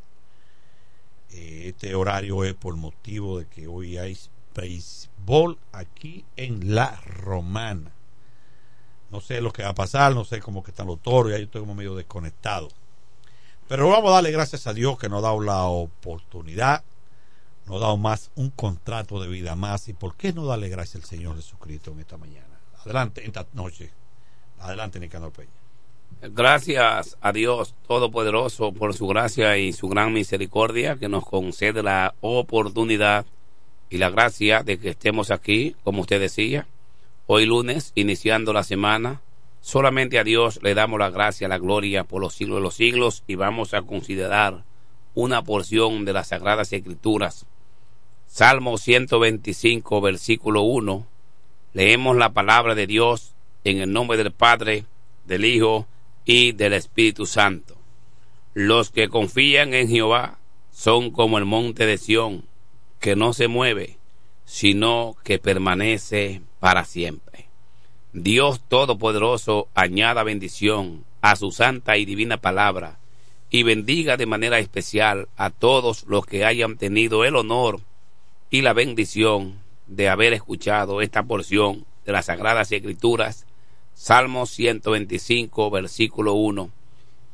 [1.31, 4.19] Eh, este horario es por motivo de que hoy hay
[4.55, 7.93] béisbol aquí en La Romana.
[9.11, 11.45] No sé lo que va a pasar, no sé cómo están los toros, ya yo
[11.45, 12.69] estoy como medio desconectado.
[13.69, 16.85] Pero vamos a darle gracias a Dios que nos ha dado la oportunidad,
[17.67, 19.89] nos ha dado más un contrato de vida más.
[19.89, 22.59] ¿Y por qué no darle gracias al Señor Jesucristo en esta mañana?
[22.85, 23.93] Adelante, esta noche.
[24.59, 25.51] Adelante, Nicanor Peña.
[26.21, 32.15] Gracias a Dios Todopoderoso por su gracia y su gran misericordia que nos concede la
[32.21, 33.27] oportunidad
[33.93, 36.67] y la gracia de que estemos aquí, como usted decía,
[37.27, 39.21] hoy lunes, iniciando la semana.
[39.61, 43.23] Solamente a Dios le damos la gracia, la gloria por los siglos de los siglos
[43.27, 44.65] y vamos a considerar
[45.15, 47.45] una porción de las Sagradas Escrituras.
[48.27, 51.07] Salmo 125, versículo 1.
[51.75, 54.87] Leemos la palabra de Dios en el nombre del Padre,
[55.27, 55.87] del Hijo
[56.25, 57.77] y del Espíritu Santo.
[58.55, 60.39] Los que confían en Jehová
[60.71, 62.47] son como el monte de Sión,
[63.03, 63.99] que no se mueve,
[64.45, 67.49] sino que permanece para siempre.
[68.13, 73.01] Dios Todopoderoso añada bendición a su santa y divina palabra,
[73.51, 77.81] y bendiga de manera especial a todos los que hayan tenido el honor
[78.51, 79.59] y la bendición
[79.89, 83.47] de haber escuchado esta porción de las Sagradas Escrituras
[83.95, 86.71] Salmo 125, versículo 1.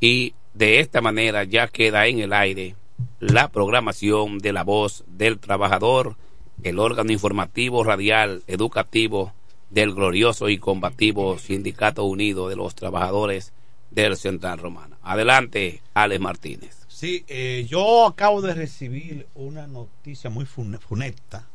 [0.01, 2.74] Y de esta manera ya queda en el aire
[3.20, 6.16] la programación de la voz del trabajador,
[6.62, 9.33] el órgano informativo radial educativo
[9.70, 13.53] del glorioso y combativo Sindicato Unido de los Trabajadores
[13.91, 14.99] del Central Romana.
[15.03, 16.87] Adelante, Alex Martínez.
[16.89, 21.47] Sí, eh, yo acabo de recibir una noticia muy funesta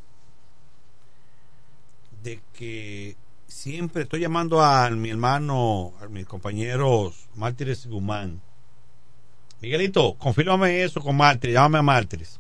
[2.23, 3.17] de que
[3.47, 8.41] siempre estoy llamando a mi hermano, a mis compañeros Mártires Guzmán.
[9.63, 12.37] Miguelito, confírmame eso con Mártires, llámame a Mártires.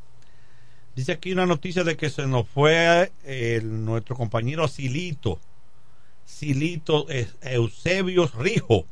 [0.93, 5.39] Dice aquí una noticia de que se nos fue eh, nuestro compañero Silito,
[6.25, 7.07] Silito
[7.41, 8.85] Eusebio Rijo,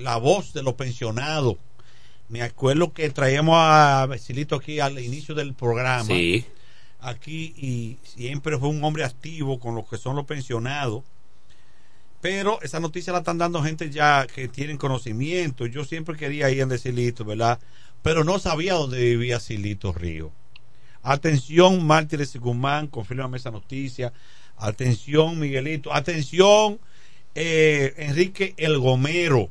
[0.00, 1.58] la voz de los pensionados.
[2.28, 6.02] Me acuerdo que traíamos a Silito aquí al inicio del programa.
[6.02, 6.44] Sí.
[6.98, 11.04] Aquí y siempre fue un hombre activo con los que son los pensionados
[12.20, 15.66] pero esa noticia la están dando gente ya que tienen conocimiento.
[15.66, 17.58] Yo siempre quería ir en Silito, ¿verdad?
[18.02, 20.30] Pero no sabía dónde vivía Silito Río.
[21.02, 24.12] Atención, Mártires Guzmán, confírmame esa noticia.
[24.58, 25.94] Atención, Miguelito.
[25.94, 26.78] Atención,
[27.34, 29.48] eh, Enrique El Gomero.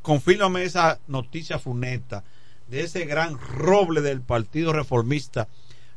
[0.00, 2.24] Confírmame esa noticia funesta
[2.68, 5.48] de ese gran roble del Partido Reformista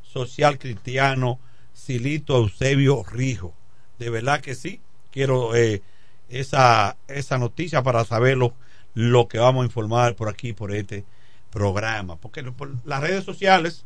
[0.01, 1.39] Social Cristiano,
[1.73, 3.53] Silito Eusebio Rijo.
[3.99, 4.81] De verdad que sí.
[5.11, 5.81] Quiero eh,
[6.29, 11.03] esa, esa noticia para saber lo, que vamos a informar por aquí, por este
[11.51, 12.15] programa.
[12.17, 13.85] Porque por las redes sociales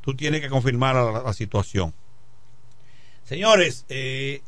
[0.00, 1.92] tú tienes que confirmar la, situación.
[3.24, 4.42] Señores, eh,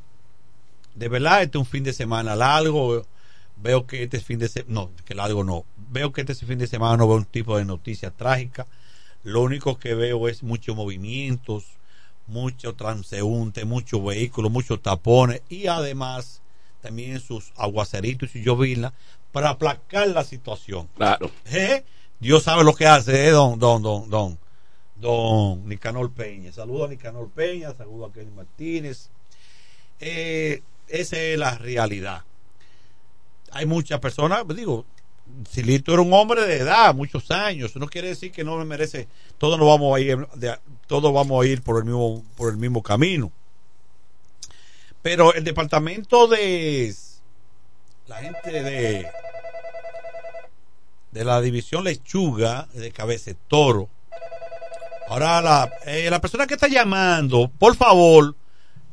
[0.94, 3.04] de verdad este es un fin de semana largo.
[3.56, 5.64] Veo que este fin de semana, no, que largo no.
[5.90, 8.66] Veo que este fin de semana no veo un tipo de noticias trágicas.
[9.22, 11.64] Lo único que veo es muchos movimientos,
[12.26, 16.39] mucho transeúnte, muchos vehículos, muchos tapones y además
[16.80, 18.92] también sus aguaceritos y lloviznas
[19.32, 20.88] para aplacar la situación.
[20.96, 21.30] Claro.
[21.46, 21.84] ¿Eh?
[22.18, 23.30] Dios sabe lo que hace, ¿eh?
[23.30, 24.38] don, don, don, don,
[24.96, 26.52] don Nicanor Peña.
[26.52, 29.10] Saludo a Nicanor Peña, saludo a Kenny Martínez.
[30.00, 32.24] Eh, esa es la realidad.
[33.52, 34.84] Hay muchas personas, digo,
[35.48, 37.74] Silito era un hombre de edad, muchos años.
[37.76, 39.08] No quiere decir que no me merece.
[39.38, 40.26] Todos nos vamos a ir,
[40.86, 43.32] todos vamos a ir por el mismo, por el mismo camino.
[45.02, 46.94] Pero el departamento de
[48.06, 49.06] la gente de
[51.10, 53.88] de la división lechuga de cabeza toro.
[55.08, 58.36] Ahora la, eh, la persona que está llamando, por favor,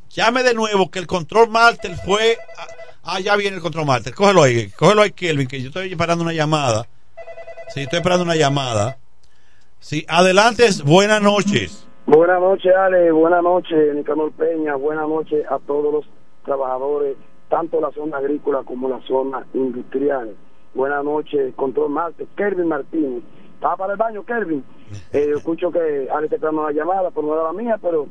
[0.10, 2.40] llame de nuevo que el control Martel fue
[3.04, 4.14] ah, ya viene el control Martel.
[4.14, 6.88] Cógelo ahí, cógelo ahí Kelvin, que yo estoy esperando una llamada.
[7.74, 8.98] Sí, estoy esperando una llamada.
[9.80, 11.87] Sí, adelante, buenas noches.
[12.08, 13.12] Buenas noches, Ale.
[13.12, 14.76] Buenas noches, Nicanor Peña.
[14.76, 16.06] Buenas noches a todos los
[16.46, 17.18] trabajadores,
[17.50, 20.34] tanto la zona agrícola como la zona industrial.
[20.74, 23.24] Buenas noches, Control Marte, Kervin Martínez
[23.56, 24.64] estaba para el baño, Kelvin.
[25.12, 28.08] Eh, escucho que Alex está dando una llamada, por no era la mía, pero,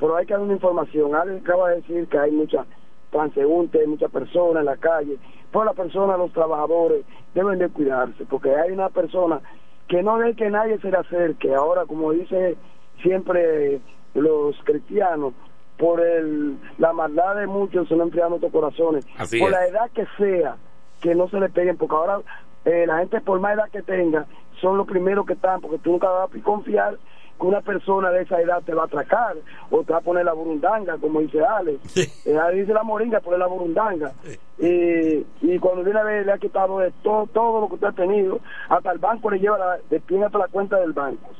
[0.00, 1.14] pero hay que dar una información.
[1.14, 2.66] Alex acaba de decir que hay muchas
[3.10, 5.16] transeúntes, muchas personas en la calle.
[5.52, 7.04] Pues las personas, los trabajadores,
[7.34, 9.40] deben de cuidarse, porque hay una persona
[9.86, 11.54] que no ve que nadie se le acerque.
[11.54, 12.56] Ahora, como dice
[13.02, 13.80] siempre
[14.14, 15.34] los cristianos,
[15.76, 19.06] por el, la maldad de muchos se han enfriado nuestros corazones.
[19.16, 19.52] Así por es.
[19.52, 20.56] la edad que sea,
[21.00, 22.20] que no se le peguen, porque ahora
[22.64, 24.26] eh, la gente, por más edad que tenga,
[24.60, 26.98] son los primeros que están, porque tú nunca vas a confiar
[27.38, 29.36] que una persona de esa edad te va a atracar
[29.70, 31.78] o te va a poner la burundanga, como dice Ale.
[32.24, 34.12] Eh, ahí dice la moringa, poner la burundanga.
[34.58, 37.86] Y, y cuando viene a ver, le ha quitado de todo, todo lo que usted
[37.86, 41.30] ha tenido, hasta el banco le lleva la, de pie hasta la cuenta del banco.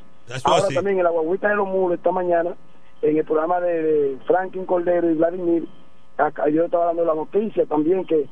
[0.44, 0.74] Ahora así.
[0.74, 2.54] también en la guaguita de los muros esta mañana,
[3.02, 5.68] en el programa de, de Franklin Cordero y Vladimir,
[6.16, 8.26] acá yo estaba dando la noticia también que,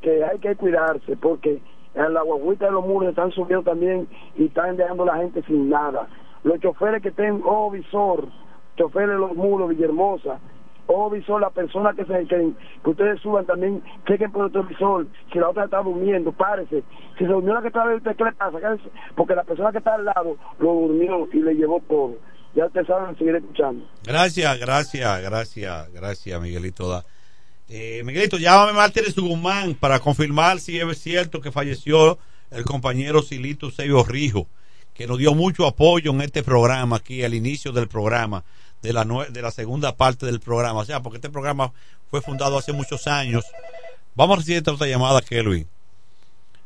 [0.00, 1.60] que hay que cuidarse porque
[1.94, 5.42] en la guaguita de los muros están subiendo también y están dejando a la gente
[5.42, 6.08] sin nada.
[6.44, 8.26] Los choferes que estén, oh visor,
[8.76, 10.40] choferes de los muros, Villahermosa,
[10.86, 12.52] oh visor, la persona que se que,
[12.84, 16.82] ustedes suban también, chequen por el televisor, si la otra está durmiendo, párese.
[17.18, 18.58] Si se durmió la que está usted, ¿qué le pasa?
[19.14, 22.16] Porque la persona que está al lado lo durmió y le llevó todo.
[22.54, 23.86] Ya ustedes saben seguir escuchando.
[24.04, 26.88] Gracias, gracias, gracias, gracias, Miguelito.
[26.88, 27.04] Da.
[27.68, 32.18] Eh, Miguelito, llámame Mártir Guzmán para confirmar si es cierto que falleció
[32.50, 34.46] el compañero Silito Seyo Rijo,
[34.92, 38.44] que nos dio mucho apoyo en este programa aquí, al inicio del programa,
[38.82, 40.80] de la, de la segunda parte del programa.
[40.80, 41.72] O sea, porque este programa
[42.10, 43.44] fue fundado hace muchos años.
[44.14, 45.66] Vamos a recibir otra llamada, Kelvin.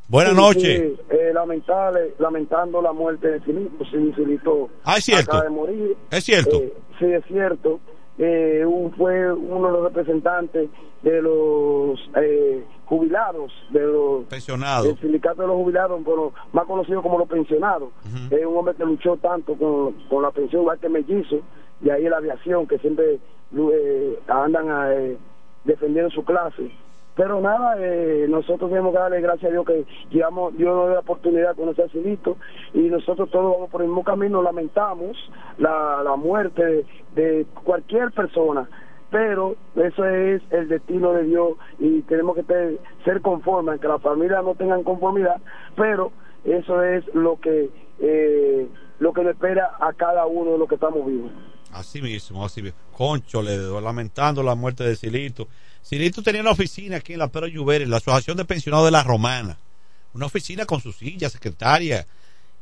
[0.09, 0.83] Buenas Sí, noches.
[0.97, 3.85] sí, eh, lamentable, lamentando la muerte de Filito.
[3.91, 5.33] Sí, Filito Ah, es cierto.
[5.33, 5.97] acaba de morir.
[6.11, 6.57] Es cierto.
[6.63, 7.81] Eh, sí, es cierto.
[8.19, 10.71] Eh, un- fue uno de los representantes
[11.03, 14.87] de los eh, jubilados, de los Pensionados.
[14.87, 17.91] del sindicato de los jubilados, bueno, más conocido como los pensionados.
[18.31, 21.41] Es un hombre que luchó tanto con, con la pensión, igual que Mellizo,
[21.81, 23.19] y ahí la aviación, que siempre
[23.57, 25.17] eh, andan eh,
[25.65, 26.71] defendiendo su clase.
[27.17, 30.95] Pero nada, eh, nosotros tenemos que darle gracias a Dios que llevamos, Dios nos dio
[30.95, 32.37] la oportunidad de conocer a Silito
[32.75, 35.17] y nosotros todos vamos por el mismo camino, lamentamos
[35.57, 38.69] la, la muerte de, de cualquier persona,
[39.11, 44.45] pero eso es el destino de Dios y tenemos que ser conformes, que las familias
[44.45, 45.41] no tengan conformidad,
[45.75, 46.13] pero
[46.45, 50.75] eso es lo que eh, lo que le espera a cada uno de los que
[50.77, 51.31] estamos vivos.
[51.79, 52.79] Así mismo, así mismo.
[52.93, 55.47] Concho, le lamentando la muerte de Silito.
[55.83, 58.93] Silito tenía una oficina aquí en la Pedro Lluvere, en la Asociación de Pensionados de
[58.93, 59.59] la Romana.
[60.15, 62.07] Una oficina con su silla, secretaria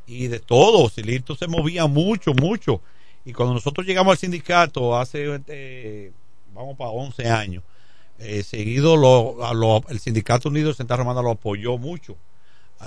[0.05, 0.89] y de todo.
[0.89, 2.81] Silito se movía mucho, mucho.
[3.23, 6.11] Y cuando nosotros llegamos al sindicato hace, eh,
[6.53, 7.63] vamos para 11 años,
[8.19, 12.17] eh, seguido lo, a lo- el Sindicato Unido de Santa Romana lo apoyó mucho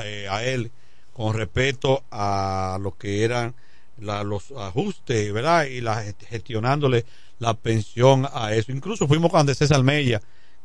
[0.01, 0.71] eh, a él
[1.13, 3.55] con respecto a lo que eran
[4.01, 5.65] la- los ajustes, ¿verdad?
[5.65, 7.05] Y la, gest- gestionándole
[7.39, 8.73] la pensión a eso.
[8.73, 10.20] Incluso fuimos con Andrés César Mella,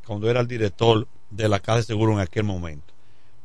[0.05, 2.93] cuando era el director de la Casa de Seguro en aquel momento.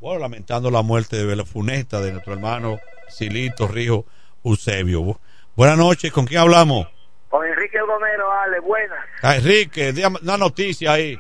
[0.01, 2.79] Bueno, lamentando la muerte de la funesta de nuestro hermano
[3.09, 4.05] Silito Rijo
[4.45, 5.03] Eusebio.
[5.03, 5.19] Bu-
[5.57, 6.87] Buenas noches, ¿con quién hablamos?
[7.29, 8.99] Con Enrique Gomero, Ale, buenas.
[9.23, 11.19] A Enrique, dígame una noticia ahí.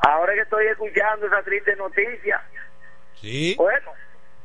[0.00, 2.42] Ahora que estoy escuchando esa triste noticia,
[3.20, 3.54] Sí.
[3.56, 3.90] bueno,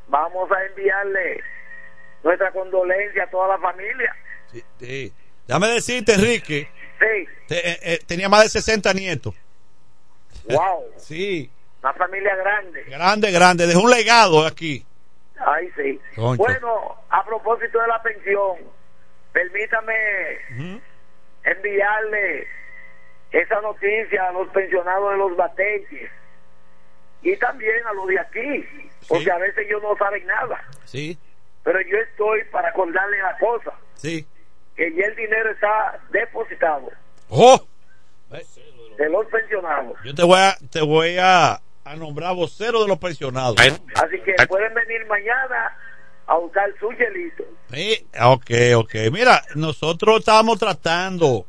[0.08, 1.42] vamos a enviarle
[2.24, 4.16] nuestra condolencia a toda la familia.
[4.80, 5.14] Sí.
[5.48, 6.70] Déjame decirte, Enrique,
[7.00, 9.34] Sí, te- eh, eh, tenía más de 60 nietos.
[10.50, 11.50] wow, Sí,
[11.82, 12.84] una familia grande.
[12.84, 13.68] grande, grande.
[13.68, 14.86] Dejó un legado aquí.
[15.40, 16.00] Ahí sí.
[16.16, 18.58] Bueno, a propósito de la pensión,
[19.34, 19.96] permítame
[21.44, 22.48] enviarle
[23.32, 26.12] esa noticia a los pensionados de los bateches
[27.24, 30.64] y también a los de aquí, porque a veces ellos no saben nada.
[30.86, 31.18] Sí,
[31.64, 34.26] Pero yo estoy para acordarle la cosa, sí.
[34.76, 36.90] que ya el dinero está depositado
[37.30, 37.66] ¡Oh!
[38.98, 39.98] de los pensionados.
[40.04, 43.58] Yo te voy a, te voy a, a nombrar vocero de los pensionados.
[43.60, 45.78] Así que pueden venir mañana
[46.28, 47.44] a buscar su hielito.
[47.72, 48.96] Sí, ok, ok.
[49.12, 51.46] Mira, nosotros estábamos tratando,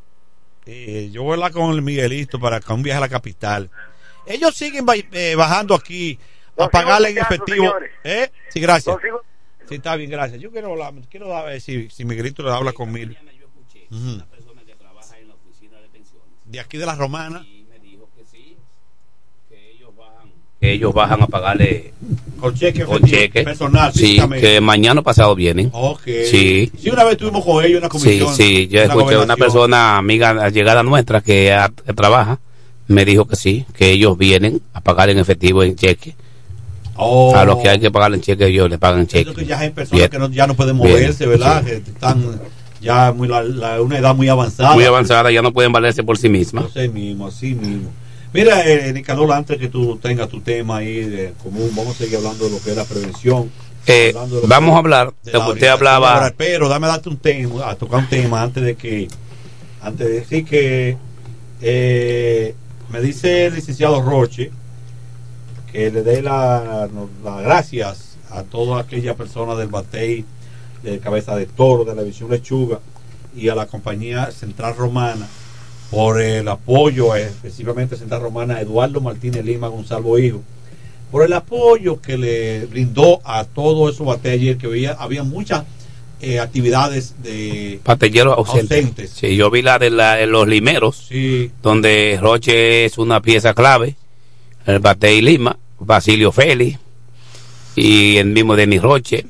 [0.67, 3.71] eh, yo voy a hablar con el Miguelito para que un viaje a la capital.
[4.27, 6.19] Ellos siguen eh, bajando aquí
[6.57, 7.65] a Los pagarle en efectivo.
[7.67, 7.93] señores.
[8.05, 8.31] ¿Eh?
[8.49, 8.95] Sí, gracias.
[8.95, 9.23] Los sigo-
[9.69, 10.41] Sí, está bien, gracias.
[10.41, 13.13] Yo quiero hablar, quiero ver si, si Miguelito le habla conmigo.
[13.91, 14.23] Ujú.
[16.47, 17.45] De aquí de la romana.
[20.61, 21.93] que ellos bajan a pagarle
[22.39, 23.43] Con cheque con cheque.
[23.43, 25.71] personal, sí, que mañana pasado vienen.
[25.73, 26.03] Ok.
[26.31, 26.71] Sí.
[26.79, 27.91] Sí, una vez tuvimos con ellos una Sí,
[28.21, 28.35] comisión.
[28.37, 32.39] sí, yo escuché una persona amiga llegada nuestra que, a- que trabaja,
[32.87, 36.15] me dijo que sí, que ellos vienen a pagar en efectivo en cheque.
[36.97, 37.35] Oh.
[37.35, 39.33] A los que hay que pagarle en cheque, ellos le pagan cheque.
[39.35, 40.11] que ya hay personas Bien.
[40.11, 41.61] que no- ya no pueden Bien, moverse, ¿verdad?
[41.65, 41.67] sí.
[41.71, 42.41] Que están
[42.81, 44.75] ya muy la, la- una edad muy avanzada.
[44.75, 46.65] Muy avanzada, ya no pueden valerse por sí mismas.
[46.77, 47.91] Así mismo, así mismo.
[48.35, 52.17] Mira, eh, Nicanor, antes que tú tengas tu tema ahí de común, vamos a seguir
[52.17, 53.51] hablando de lo que es la prevención.
[53.87, 54.15] Eh,
[54.47, 56.33] vamos a hablar de lo que usted hablaba.
[56.37, 59.09] Pero dame darte un tema, a tocar un tema antes de que,
[59.83, 60.97] antes de decir que
[61.61, 62.55] eh,
[62.91, 64.51] me dice el licenciado Roche
[65.73, 66.91] que le dé las
[67.25, 70.25] la gracias a toda aquella persona del Batey,
[70.83, 72.81] de Cabeza de Toro, de la Visión Lechuga
[73.35, 75.27] y a la compañía Central Romana
[75.91, 80.43] por el apoyo, eh, específicamente Central Romana, Eduardo Martínez Lima Gonzalo Hijo,
[81.11, 85.65] por el apoyo que le brindó a todos esos bateos ayer, que había, había muchas
[86.23, 88.79] eh, actividades de Patelleros ausentes.
[88.79, 89.11] ausentes.
[89.11, 91.09] Sí, yo vi la de, la de los limeros,
[91.63, 93.97] donde Roche es una pieza clave,
[94.65, 96.79] el Batey Lima, Basilio Félix
[97.77, 99.27] y el mismo Denis Roche.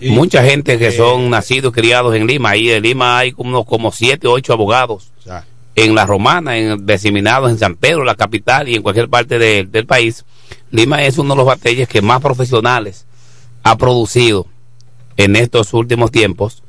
[0.00, 2.50] Mucha gente que son nacidos y criados en Lima.
[2.50, 5.12] Ahí en Lima hay como, como siete o ocho abogados.
[5.74, 9.64] En la Romana, en diseminados en San Pedro, la capital y en cualquier parte de-
[9.64, 10.24] del país.
[10.70, 13.06] Lima es uno de los batalles que más profesionales
[13.62, 14.46] ha producido
[15.16, 16.62] en estos últimos tiempos,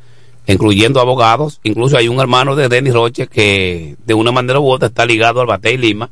[0.46, 1.60] incluyendo abogados.
[1.64, 5.42] Incluso hay un hermano de Denis Roche que de una manera u otra está ligado
[5.42, 6.10] al Batey Lima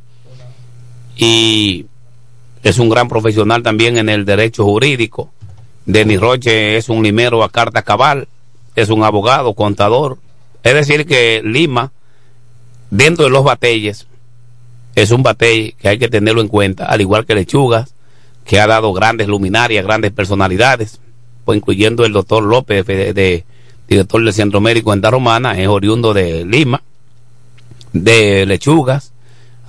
[1.15, 1.85] y
[2.63, 5.31] es un gran profesional también en el derecho jurídico.
[5.85, 8.27] Denis Roche es un limero a carta cabal,
[8.75, 10.17] es un abogado, contador.
[10.63, 11.91] Es decir, que Lima,
[12.91, 14.07] dentro de los batalles,
[14.93, 17.95] es un batey que hay que tenerlo en cuenta, al igual que Lechugas,
[18.45, 20.99] que ha dado grandes luminarias, grandes personalidades,
[21.45, 23.45] pues incluyendo el doctor López, de, de-
[23.87, 26.81] director del Centro Médico en Romana, es oriundo de Lima,
[27.93, 29.10] de Lechugas,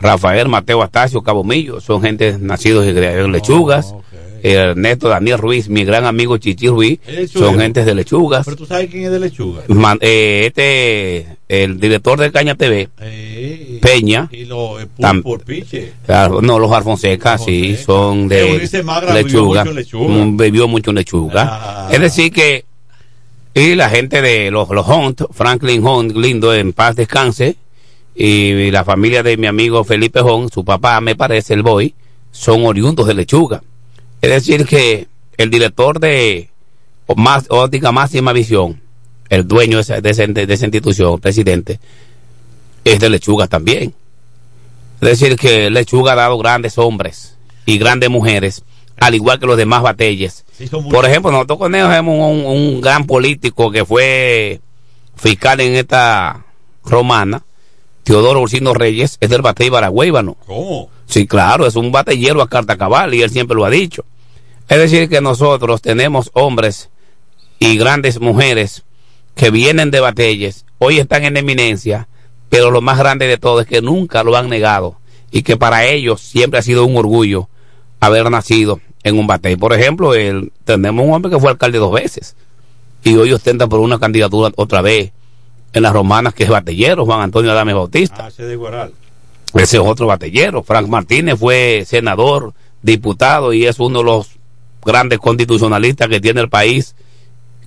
[0.02, 3.94] Rafael Mateo Astacio Cabomillo, son gente nacidos y criados en Lechugas,
[4.42, 6.98] Ernesto Daniel Ruiz, mi gran amigo Chichi Ruiz,
[7.32, 8.44] son gentes de Lechugas.
[8.44, 9.62] Pero tú sabes quién es de lechuga.
[9.68, 15.22] Man- eh, este, el director de Caña TV, Eh, Peña, Y lo eh, por, Tam-
[15.22, 15.92] por piche.
[16.04, 19.60] Claro, no, los Alfonsecas sí, son de Ulises Magra vivió lechuga.
[19.60, 20.24] mucho en lechuga.
[20.66, 21.48] Mm, mucho en lechuga.
[21.48, 21.88] Ah.
[21.92, 22.64] Es decir que,
[23.54, 27.54] y la gente de los, los Hunt, Franklin Hunt, lindo, en paz descanse,
[28.14, 31.94] y la familia de mi amigo Felipe Hunt, su papá, me parece, el boy,
[32.30, 33.62] son oriundos de lechuga.
[34.20, 36.50] Es decir que el director de
[37.16, 38.80] más, Óptica Máxima Visión,
[39.28, 41.80] el dueño de esa, de esa- de esa institución, presidente,
[42.84, 43.94] es de lechuga también.
[45.00, 47.36] Es decir, que Lechuga ha dado grandes hombres
[47.66, 48.62] y grandes mujeres,
[49.00, 50.44] al igual que los demás batalles.
[50.90, 54.60] Por ejemplo, nosotros conocemos un, un gran político que fue
[55.16, 56.44] fiscal en esta
[56.84, 57.42] romana,
[58.04, 60.36] Teodoro Ursino Reyes, es del batey Baragüeybano.
[60.46, 60.90] ¿Cómo?
[61.06, 64.04] Sí, claro, es un batallero a carta cabal y él siempre lo ha dicho.
[64.68, 66.90] Es decir, que nosotros tenemos hombres
[67.58, 68.84] y grandes mujeres
[69.34, 72.08] que vienen de batalles, hoy están en eminencia,
[72.48, 74.98] pero lo más grande de todo es que nunca lo han negado
[75.30, 77.48] y que para ellos siempre ha sido un orgullo
[78.00, 79.56] haber nacido en un batey.
[79.56, 82.36] Por ejemplo, el, tenemos un hombre que fue alcalde dos veces
[83.04, 85.12] y hoy ostenta por una candidatura otra vez
[85.72, 88.24] en las romanas que es batallero, Juan Antonio Adame Bautista.
[88.26, 88.92] Ah, ese de Guaral.
[89.54, 90.62] Ese es otro batallero.
[90.62, 94.30] Frank Martínez fue senador, diputado y es uno de los
[94.84, 96.94] grandes constitucionalistas que tiene el país,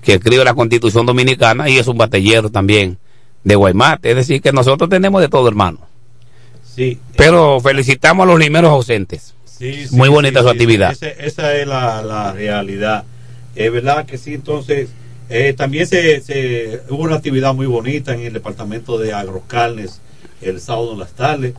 [0.02, 2.98] que escribe la constitución dominicana y es un batallero también
[3.44, 4.10] de Guaymate.
[4.12, 5.80] Es decir, que nosotros tenemos de todo, hermano.
[6.64, 7.00] Sí.
[7.16, 9.34] Pero felicitamos a los limeros ausentes.
[9.46, 10.92] Sí, sí, Muy bonita sí, su actividad.
[10.92, 13.06] ese- esa es la, la realidad.
[13.56, 14.90] Es verdad que sí, entonces
[15.30, 20.02] eh, también se, se- hubo una actividad muy bonita en el departamento de agrocarnes
[20.42, 21.54] el sábado en las tardes,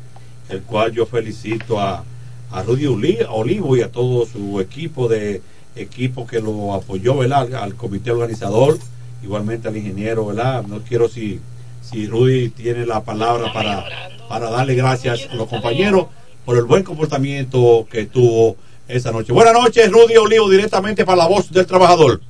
[0.49, 2.05] el cual yo felicito a,
[2.51, 5.43] a Rudy Olivo y a todo su equipo de
[5.75, 7.43] equipo que lo apoyó, ¿verdad?
[7.43, 8.79] Al, al comité organizador,
[9.23, 10.63] igualmente al ingeniero, ¿verdad?
[10.65, 11.41] No quiero si,
[11.83, 13.85] si Rudy tiene la palabra para,
[14.29, 16.07] para darle gracias a los compañeros
[16.45, 18.57] por el buen comportamiento que tuvo
[18.87, 19.33] esa noche.
[19.33, 22.21] Buenas noches, Rudy Olivo, directamente para la voz del trabajador.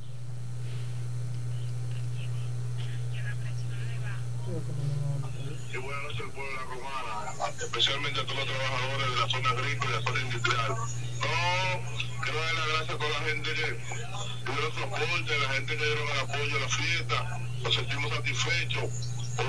[7.59, 10.69] especialmente a todos los trabajadores de la zona agrícola y de la zona industrial.
[10.69, 15.77] No, quiero dar las gracias a toda la gente que dieron su aporte, la gente
[15.77, 17.39] que dieron el apoyo a la fiesta.
[17.63, 18.89] Nos sentimos satisfechos
[19.35, 19.45] por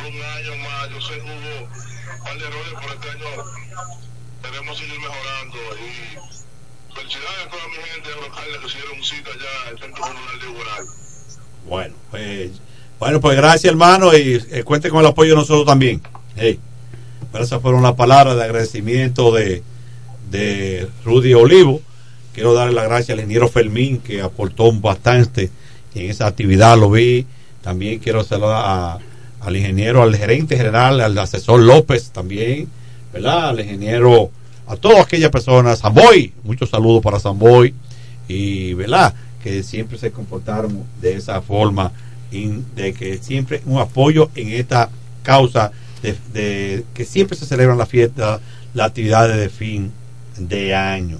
[11.66, 12.50] Bueno, pues,
[12.98, 16.00] bueno, pues gracias hermano y eh, cuente con el apoyo de nosotros también.
[17.34, 19.62] Esas fueron las palabras de agradecimiento de,
[20.30, 21.82] de Rudy Olivo,
[22.32, 25.50] Quiero darle las gracias al ingeniero Fermín, que aportó bastante
[25.94, 27.26] en esa actividad, lo vi.
[27.62, 28.98] También quiero saludar a-
[29.40, 32.68] al ingeniero, al gerente general, al asesor López también,
[33.12, 33.50] ¿verdad?
[33.50, 34.30] Al ingeniero,
[34.66, 37.74] a todas aquellas personas, Samboy, muchos saludos para Samboy,
[38.26, 39.14] y, ¿verdad?
[39.42, 41.92] Que siempre se comportaron de esa forma,
[42.30, 44.90] de que siempre un apoyo en esta
[45.22, 45.72] causa,
[46.32, 48.40] de que siempre se celebran las fiestas,
[48.74, 49.92] las actividades de fin
[50.38, 51.18] de año.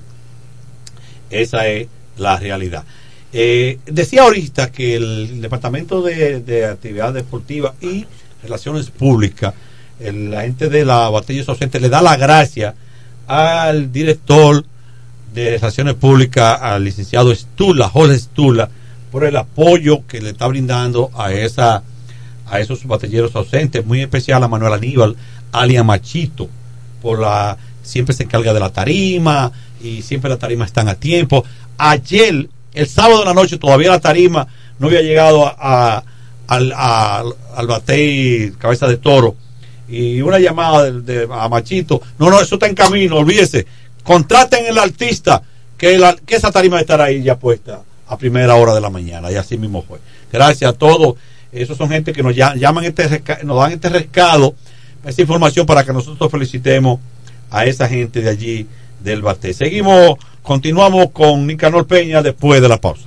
[1.30, 2.84] Esa es la realidad.
[3.32, 8.06] Eh, decía ahorita que el Departamento de, de Actividad Deportiva y
[8.42, 9.52] Relaciones Públicas,
[10.00, 12.74] el- la gente de la Batalla Sociente le da la gracia
[13.26, 14.64] al director
[15.34, 18.70] de Relaciones Públicas, al licenciado Stula, Jorge Stula,
[19.12, 21.82] por el apoyo que le está brindando a esa
[22.50, 25.16] a esos batalleros ausentes, muy especial a Manuel Aníbal,
[25.52, 26.48] alias Machito,
[27.02, 29.52] por la siempre se encarga de la tarima
[29.82, 31.44] y siempre las tarimas están a tiempo.
[31.76, 34.46] Ayer, el sábado de la noche, todavía la tarima
[34.78, 36.04] no había llegado a, a-
[36.46, 37.24] al, a-
[37.66, 39.34] batey cabeza de toro
[39.88, 43.66] y una llamada de, a Machito, no, no, eso está en camino, olvídese,
[44.02, 45.42] contraten el artista
[45.76, 49.30] que, la- que esa tarima estará ahí ya puesta a primera hora de la mañana
[49.30, 49.98] y así mismo fue.
[50.32, 51.16] Gracias a todos,
[51.52, 54.54] esos son gente que nos llaman este nos dan este rescado,
[55.04, 57.00] esa información para que nosotros felicitemos
[57.50, 58.66] a esa gente de allí
[59.00, 59.52] del Bate.
[59.54, 60.16] Seguimos,
[60.48, 63.06] continuamos con Nicanor Peña después de la pausa.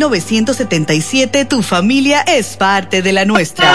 [1.45, 3.71] tu familia es parte de la nuestra.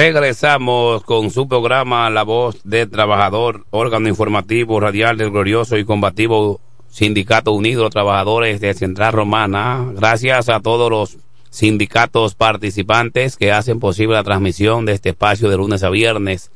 [0.00, 6.60] Regresamos con su programa La Voz del Trabajador, órgano informativo radial del glorioso y combativo
[6.88, 9.90] Sindicato Unido de Trabajadores de Central Romana.
[9.96, 11.16] Gracias a todos los
[11.50, 16.52] sindicatos participantes que hacen posible la transmisión de este espacio de lunes a viernes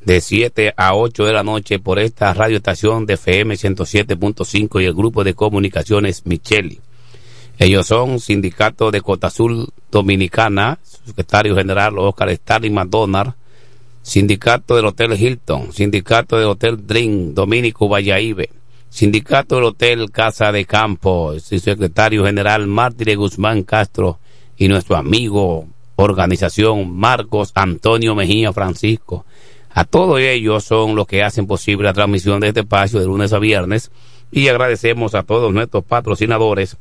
[0.00, 4.94] de 7 a 8 de la noche por esta radioestación de FM 107.5 y el
[4.94, 6.80] grupo de comunicaciones Micheli.
[7.58, 13.34] Ellos son Sindicato de Cota Azul Dominicana, secretario general Oscar Starling McDonald,
[14.02, 18.50] Sindicato del Hotel Hilton, Sindicato del Hotel Dream, Dominico Vallaíbe,
[18.88, 24.18] Sindicato del Hotel Casa de Campo, su secretario general Mártire Guzmán Castro
[24.56, 25.66] y nuestro amigo
[25.96, 29.24] organización Marcos Antonio Mejía Francisco.
[29.70, 33.32] A todos ellos son los que hacen posible la transmisión de este espacio de lunes
[33.32, 33.90] a viernes
[34.30, 36.76] y agradecemos a todos nuestros patrocinadores.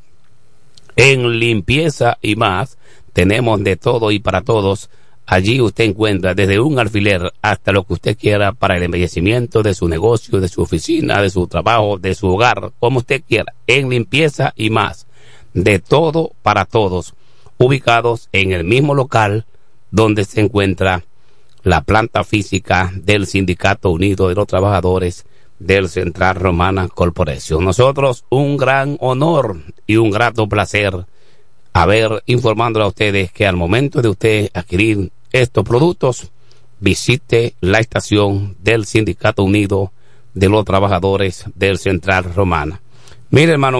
[0.95, 2.77] En limpieza y más,
[3.11, 4.89] tenemos de todo y para todos.
[5.25, 9.73] Allí usted encuentra desde un alfiler hasta lo que usted quiera para el embellecimiento de
[9.73, 13.53] su negocio, de su oficina, de su trabajo, de su hogar, como usted quiera.
[13.67, 15.05] En limpieza y más.
[15.53, 17.13] De todo para todos.
[17.57, 19.45] Ubicados en el mismo local
[19.91, 21.03] donde se encuentra
[21.63, 25.25] la planta física del Sindicato Unido de los Trabajadores
[25.59, 27.65] del Central Romana Corporación.
[27.65, 31.05] Nosotros un gran honor y un grato placer
[31.73, 36.31] haber informándole a ustedes que al momento de usted adquirir estos productos,
[36.79, 39.91] visite la estación del Sindicato Unido
[40.33, 42.81] de los Trabajadores del Central Romana.
[43.29, 43.79] Mire, hermano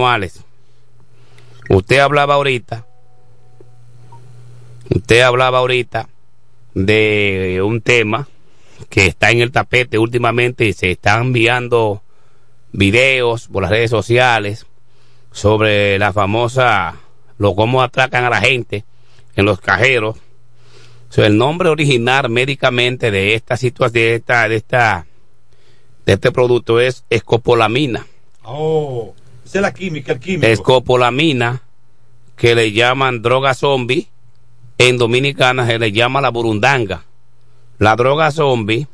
[1.70, 2.86] usted hablaba ahorita
[5.08, 6.06] Usted hablaba ahorita
[6.74, 8.28] de un tema
[8.90, 12.02] que está en el tapete últimamente y se están enviando
[12.72, 14.66] videos por las redes sociales
[15.32, 16.96] sobre la famosa,
[17.38, 18.84] lo cómo atracan a la gente
[19.34, 20.18] en los cajeros.
[21.16, 25.06] el nombre original médicamente de esta situación, de esta, de esta,
[26.04, 28.06] de este producto es escopolamina.
[28.44, 30.46] Oh, esa es la química, el químico.
[30.46, 31.62] Escopolamina,
[32.36, 34.10] que le llaman droga zombie
[34.78, 37.04] en Dominicana se le llama la burundanga.
[37.78, 38.86] La droga zombie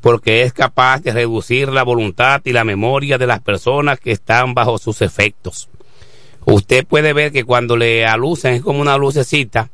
[0.00, 4.52] porque es capaz de reducir la voluntad y la memoria de las personas que están
[4.52, 5.68] bajo sus efectos.
[6.44, 9.70] Usted puede ver que cuando le alusan es como una lucecita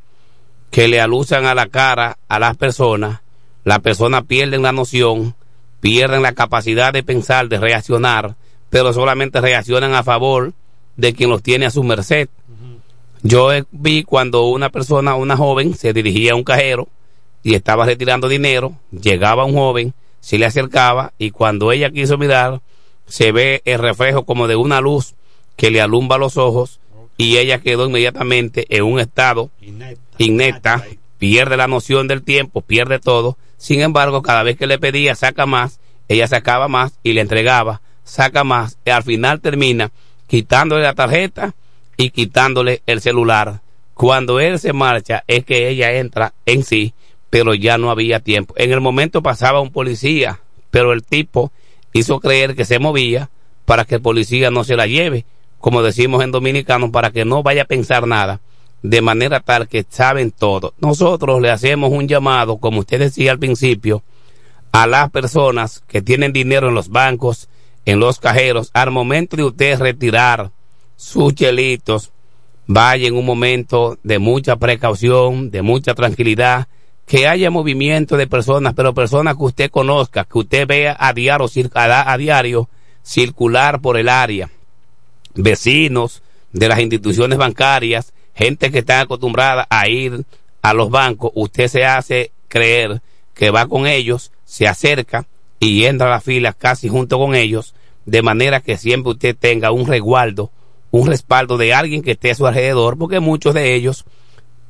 [0.70, 3.22] que le alusan a la cara a las personas,
[3.64, 5.34] las personas pierden la noción,
[5.80, 8.36] pierden la capacidad de pensar, de reaccionar,
[8.68, 10.52] pero solamente reaccionan a favor
[10.96, 12.28] de quien los tiene a su merced.
[13.22, 16.88] Yo vi cuando una persona, una joven, se dirigía a un cajero
[17.42, 22.60] y estaba retirando dinero, llegaba un joven, se le acercaba y cuando ella quiso mirar,
[23.06, 25.14] se ve el reflejo como de una luz
[25.56, 26.80] que le alumba los ojos
[27.16, 29.50] y ella quedó inmediatamente en un estado
[30.18, 30.84] inecta,
[31.18, 33.36] pierde la noción del tiempo, pierde todo.
[33.56, 37.80] Sin embargo, cada vez que le pedía saca más, ella sacaba más y le entregaba,
[38.04, 39.90] saca más, y al final termina
[40.28, 41.54] quitándole la tarjeta
[41.98, 43.60] y quitándole el celular.
[43.92, 46.94] Cuando él se marcha es que ella entra en sí,
[47.28, 48.54] pero ya no había tiempo.
[48.56, 51.52] En el momento pasaba un policía, pero el tipo
[51.92, 53.28] hizo creer que se movía
[53.66, 55.26] para que el policía no se la lleve,
[55.58, 58.40] como decimos en dominicano, para que no vaya a pensar nada,
[58.82, 60.74] de manera tal que saben todo.
[60.78, 64.04] Nosotros le hacemos un llamado, como usted decía al principio,
[64.70, 67.48] a las personas que tienen dinero en los bancos,
[67.84, 70.52] en los cajeros, al momento de usted retirar
[70.98, 72.10] sus chelitos,
[72.66, 76.66] vaya en un momento de mucha precaución, de mucha tranquilidad,
[77.06, 81.46] que haya movimiento de personas, pero personas que usted conozca, que usted vea a diario,
[81.72, 82.68] a diario
[83.02, 84.50] circular por el área,
[85.34, 86.20] vecinos
[86.52, 90.24] de las instituciones bancarias, gente que está acostumbrada a ir
[90.62, 93.00] a los bancos, usted se hace creer
[93.34, 95.26] que va con ellos, se acerca
[95.60, 99.70] y entra a la fila casi junto con ellos, de manera que siempre usted tenga
[99.70, 100.50] un resguardo
[100.90, 104.04] un respaldo de alguien que esté a su alrededor, porque muchos de ellos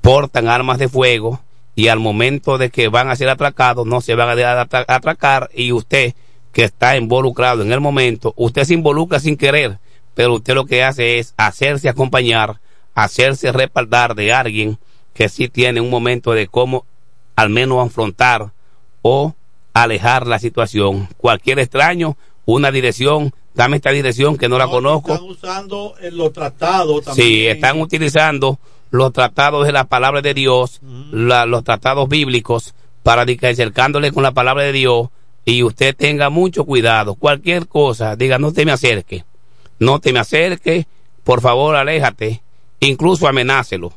[0.01, 1.41] portan armas de fuego
[1.75, 5.73] y al momento de que van a ser atracados no se van a atracar y
[5.73, 6.15] usted
[6.53, 9.79] que está involucrado en el momento, usted se involucra sin querer,
[10.15, 12.61] pero usted lo que hace es hacerse acompañar,
[12.95, 14.79] hacerse respaldar de alguien
[15.15, 16.85] que sí tiene un momento de cómo
[17.37, 18.51] al menos afrontar
[19.03, 19.35] o
[19.73, 21.09] alejar la situación.
[21.17, 25.15] Cualquier extraño, una dirección, dame esta dirección que no, la conozco.
[25.15, 27.29] Están usando eh, los tratados también.
[27.29, 28.61] Sí, están utilizando
[28.91, 30.81] los tratados de la palabra de Dios,
[31.11, 35.09] los tratados bíblicos, para acercándole con la palabra de Dios
[35.45, 37.17] y usted tenga mucho cuidado.
[37.17, 39.25] Cualquier cosa, diga, no te me acerque,
[39.81, 40.87] no te me acerque,
[41.25, 42.43] por favor, aléjate,
[42.79, 43.93] incluso amenácelo.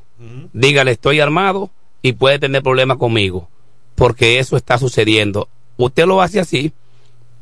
[0.54, 1.70] Dígale, estoy armado
[2.02, 3.48] y puede tener problemas conmigo,
[3.94, 5.48] porque eso está sucediendo.
[5.78, 6.74] Usted lo hace así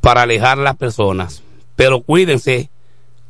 [0.01, 1.43] para alejar a las personas
[1.79, 2.69] pero cuídense,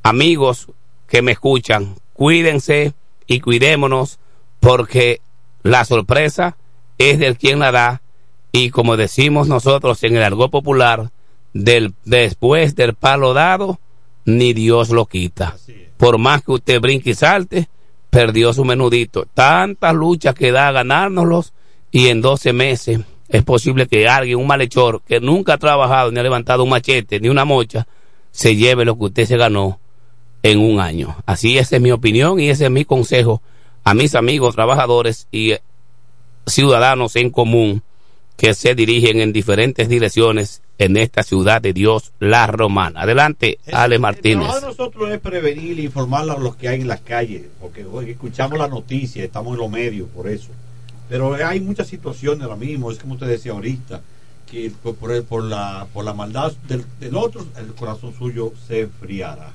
[0.02, 0.70] amigos
[1.08, 2.94] que me escuchan, cuídense
[3.28, 4.18] y cuidémonos
[4.60, 5.22] porque
[5.62, 6.58] la sorpresa
[6.98, 8.02] es del quien la da
[8.52, 11.12] y como decimos nosotros en el argot popular,
[11.54, 13.80] del, después del palo dado,
[14.26, 15.56] ni Dios lo quita.
[15.98, 17.70] Por más que usted brinque y salte,
[18.10, 19.28] perdió su menudito.
[19.32, 21.54] Tantas luchas que da a ganárnoslos
[21.92, 26.20] y en 12 meses es posible que alguien, un malhechor, que nunca ha trabajado ni
[26.20, 27.86] ha levantado un machete ni una mocha,
[28.40, 29.82] se lleve lo que usted se ganó
[30.44, 31.18] en un año.
[31.26, 33.42] Así esa es mi opinión y ese es mi consejo
[33.84, 35.56] a mis amigos trabajadores y
[36.48, 37.84] ciudadanos en común
[38.38, 43.02] que se dirigen en diferentes direcciones en esta ciudad de Dios, la romana.
[43.02, 44.48] Adelante, Ale Martínez.
[44.56, 47.84] El de nosotros es prevenir e informar a los que hay en las calles, porque
[47.84, 50.52] hoy escuchamos la noticia, estamos en los medios por eso.
[51.10, 54.00] Pero hay muchas situaciones ahora mismo, es como usted decía ahorita,
[54.50, 59.54] que por, la, por la maldad del, otro, el corazón suyo se enfriará.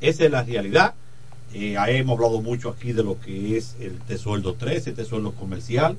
[0.00, 0.94] Esa es la realidad.
[1.54, 5.96] Eh, hemos hablado mucho aquí de lo que es el Tesueldo 13, este sueldo comercial.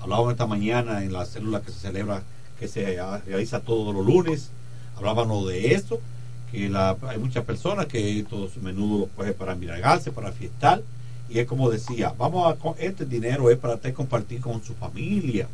[0.00, 2.22] Hablábamos esta mañana en la célula que se celebra,
[2.58, 4.50] que se realiza todos los lunes.
[4.96, 6.00] Hablábamos de esto,
[6.50, 10.82] que hay muchas personas que estos menudo coge para embriagarse, para fiestar.
[11.28, 15.48] Y es como decía, vamos a, este dinero es para usted compartir con su familia.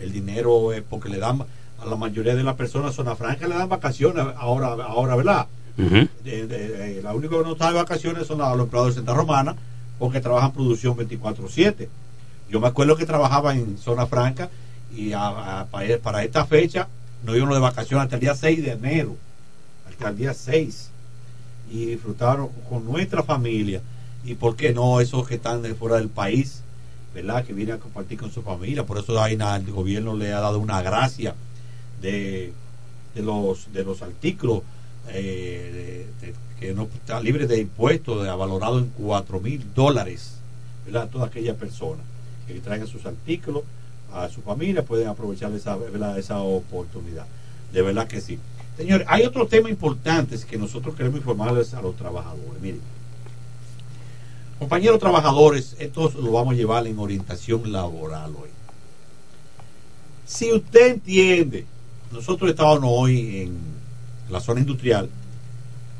[0.00, 1.42] El dinero es porque le dan,
[1.80, 5.46] a la mayoría de las personas zona franca le dan vacaciones ahora, ahora ¿verdad?
[5.76, 9.14] de, de, de, la única que no está de vacaciones son los empleados de Santa
[9.14, 9.56] Romana
[9.98, 11.88] porque trabajan producción 24-7.
[12.50, 14.50] Yo me acuerdo que trabajaba en Zona Franca
[14.94, 16.88] y a, a, para, para esta fecha
[17.24, 19.16] no iban de vacaciones hasta el día 6 de enero,
[19.88, 20.90] hasta el día 6.
[21.72, 23.80] Y disfrutaron con nuestra familia.
[24.24, 26.62] Y por qué no esos que están de fuera del país,
[27.14, 27.44] ¿verdad?
[27.44, 28.84] Que vienen a compartir con su familia.
[28.84, 31.34] Por eso hay el gobierno le ha dado una gracia
[32.02, 32.52] de,
[33.14, 34.62] de los, de los artículos
[35.08, 36.06] eh,
[36.58, 40.38] que no está libre de impuestos, valorado en 4 mil dólares,
[40.84, 41.08] ¿verdad?
[41.08, 42.02] Toda aquella persona
[42.46, 43.62] que traigan sus artículos
[44.12, 46.18] a su familia pueden aprovechar esa, ¿verdad?
[46.18, 47.26] esa oportunidad.
[47.72, 48.38] De verdad que sí.
[48.76, 52.60] Señores, hay otros temas importantes que nosotros queremos informarles a los trabajadores.
[52.60, 52.80] Miren,
[54.58, 58.50] compañeros trabajadores, esto lo vamos a llevar en orientación laboral hoy.
[60.26, 61.66] Si usted entiende,
[62.12, 63.56] nosotros estábamos hoy en
[64.30, 65.08] la zona industrial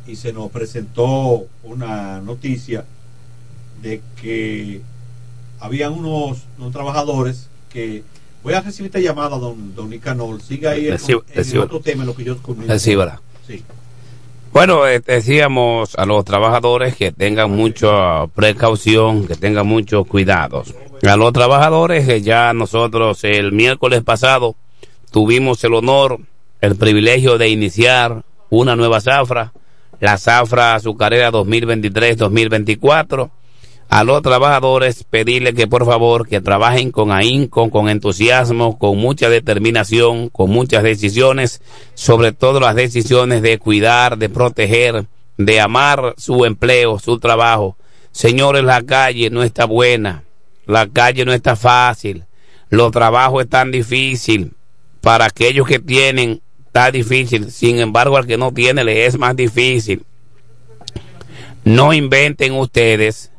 [0.07, 2.85] y se nos presentó una noticia
[3.83, 4.81] de que
[5.61, 8.03] había unos, unos trabajadores que
[8.43, 12.15] voy a recibir esta llamada don, don Nicanor siga ahí en, en otro tema lo
[12.15, 12.37] que yo
[13.47, 13.63] sí.
[14.55, 20.75] Bueno eh, decíamos a los trabajadores que tengan mucha precaución que tengan muchos cuidados
[21.07, 24.57] a los trabajadores que ya nosotros el miércoles pasado
[25.11, 26.21] tuvimos el honor
[26.65, 29.53] el privilegio de iniciar una nueva zafra,
[30.01, 33.31] la zafra azucarera 2023-2024.
[33.95, 39.29] A los trabajadores pedirle que por favor que trabajen con ahínco, con entusiasmo, con mucha
[39.29, 41.63] determinación, con muchas decisiones,
[41.95, 45.07] sobre todo las decisiones de cuidar, de proteger,
[45.39, 47.77] de amar su empleo, su trabajo.
[48.11, 50.25] Señores, la calle no está buena,
[50.67, 52.25] la calle no está fácil,
[52.71, 54.55] los trabajos están difícil
[55.03, 57.53] para aquellos que tienen está difícil.
[57.53, 60.03] Sin embargo, al que no tiene le es más difícil.
[61.63, 63.31] No inventen ustedes.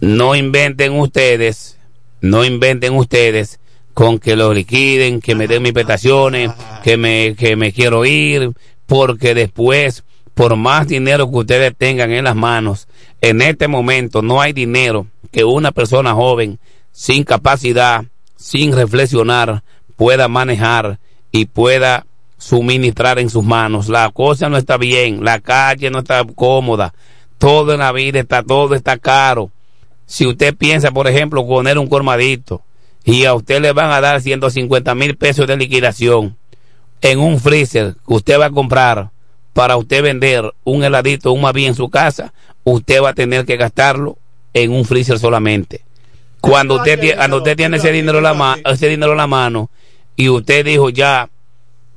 [0.00, 1.78] No inventen ustedes.
[2.20, 3.60] No inventen ustedes
[3.94, 6.50] con que lo liquiden, que me den mis prestaciones,
[6.82, 8.52] que me, que me quiero ir,
[8.86, 10.04] porque después,
[10.34, 12.88] por más dinero que ustedes tengan en las manos,
[13.20, 16.58] en este momento no hay dinero que una persona joven
[16.92, 18.04] sin capacidad
[18.40, 19.62] sin reflexionar,
[19.96, 20.98] pueda manejar
[21.30, 22.06] y pueda
[22.38, 23.88] suministrar en sus manos.
[23.88, 26.94] La cosa no está bien, la calle no está cómoda,
[27.38, 29.50] todo en la vida está, todo está caro.
[30.10, 32.62] Si usted piensa, por ejemplo, poner un colmadito
[33.04, 36.36] y a usted le van a dar 150 mil pesos de liquidación
[37.00, 39.10] en un freezer que usted va a comprar
[39.52, 42.34] para usted vender un heladito, un maví en su casa,
[42.64, 44.18] usted va a tener que gastarlo
[44.52, 45.84] en un freezer solamente.
[46.40, 49.70] Cuando usted, cuando usted tiene ese dinero, en la ma ese dinero en la mano
[50.16, 51.30] y usted dijo ya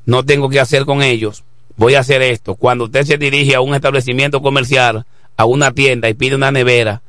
[0.06, 1.44] no tengo que hacer con ellos,
[1.77, 2.53] voy a hacer esto.
[2.53, 7.02] Cuando usted se dirige a un establecimiento comercial, a una tienda y pide una nevera,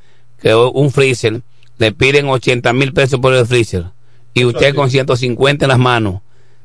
[0.45, 1.41] un freezer,
[1.79, 3.87] le piden 80 mil pesos por el freezer
[4.35, 6.21] y usted con 150 en las manos,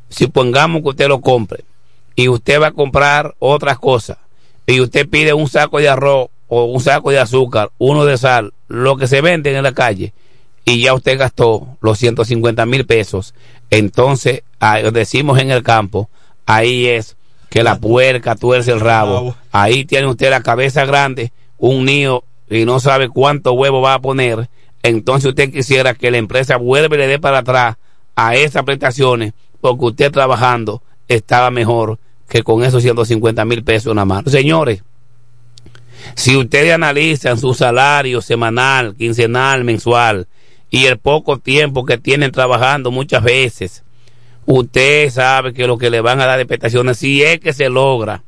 [0.10, 1.64] si pongamos que usted lo compre
[2.16, 4.18] y usted va a comprar otras cosas
[4.68, 8.54] y usted pide un saco de arroz o un saco de azúcar, uno de sal,
[8.68, 10.14] lo que se vende en la calle,
[10.66, 13.34] y ya usted gastó los 150 mil pesos,
[13.70, 14.44] entonces
[14.92, 16.10] decimos en el campo,
[16.46, 17.16] ahí es
[17.50, 19.36] que la puerca tuerce el rabo.
[19.52, 24.02] Ahí tiene usted la cabeza grande, un niño y no sabe cuánto huevo va a
[24.02, 24.50] poner.
[24.84, 27.78] Entonces usted quisiera que la empresa vuelva y le dé para atrás
[28.16, 34.06] a esas prestaciones porque usted trabajando estaba mejor que con esos 150 mil pesos nada
[34.06, 34.24] más.
[34.26, 34.84] Señores,
[36.16, 40.28] si ustedes analizan su salario semanal, quincenal, mensual
[40.70, 43.84] y el poco tiempo que tienen trabajando muchas veces,
[44.46, 47.70] usted sabe que lo que le van a dar de prestaciones, si es que se
[47.70, 48.24] logra,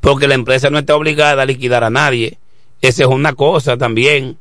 [0.00, 2.38] porque la empresa no está obligada a liquidar a nadie,
[2.82, 4.38] esa es una cosa también.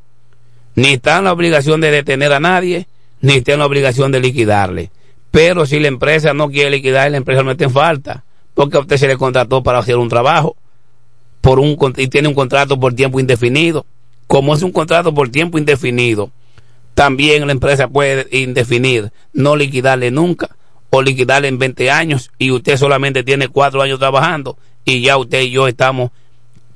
[0.75, 2.87] Ni está en la obligación de detener a nadie,
[3.21, 4.91] ni está en la obligación de liquidarle.
[5.31, 8.81] Pero si la empresa no quiere liquidar, la empresa no está en falta, porque a
[8.81, 10.55] usted se le contrató para hacer un trabajo
[11.41, 13.85] por un y tiene un contrato por tiempo indefinido.
[14.27, 16.31] Como es un contrato por tiempo indefinido,
[16.95, 20.55] también la empresa puede indefinir, no liquidarle nunca
[20.89, 25.41] o liquidarle en 20 años y usted solamente tiene cuatro años trabajando y ya usted
[25.41, 26.11] y yo estamos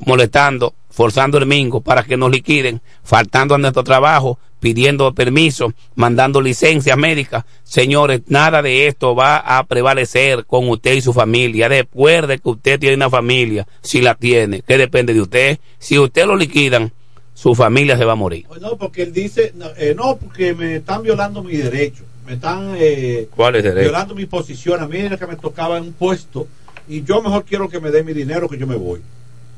[0.06, 6.42] molestando, forzando el mingo para que nos liquiden, faltando a nuestro trabajo, pidiendo permiso, mandando
[6.42, 7.46] licencias médicas.
[7.64, 11.70] Señores, nada de esto va a prevalecer con usted y su familia.
[11.70, 15.98] Después de que usted tiene una familia, si la tiene, que depende de usted, si
[15.98, 16.92] usted lo liquidan,
[17.34, 18.46] su familia se va a morir.
[18.60, 22.76] No, porque él dice, no, eh, no, porque me están violando mi derecho, me están
[22.78, 23.84] eh, ¿Cuáles derechos?
[23.84, 24.82] violando mi posición.
[24.82, 26.46] A mí era que me tocaba en un puesto
[26.90, 29.00] y yo mejor quiero que me dé mi dinero que yo me voy.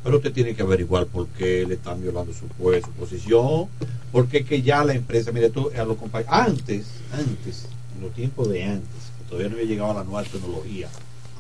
[0.03, 3.67] Pero usted tiene que averiguar por qué le están violando su, pues, su posición,
[4.11, 8.11] porque es que ya la empresa, mire tú, a los compa- antes, antes, en los
[8.13, 10.89] tiempos de antes, que todavía no había llegado a la nueva tecnología,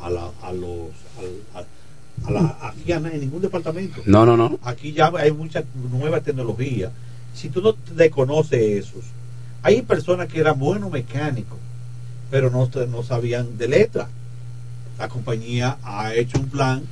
[0.01, 0.89] a, la, a los,
[1.55, 4.01] a, a la, aquí en ningún departamento.
[4.05, 4.59] No, no, no.
[4.63, 6.91] Aquí ya hay mucha nueva tecnología.
[7.33, 9.05] Si tú no desconoces esos,
[9.63, 11.57] hay personas que eran buenos mecánicos,
[12.29, 14.07] pero no, no sabían de letra.
[14.99, 16.83] La compañía ha hecho un plan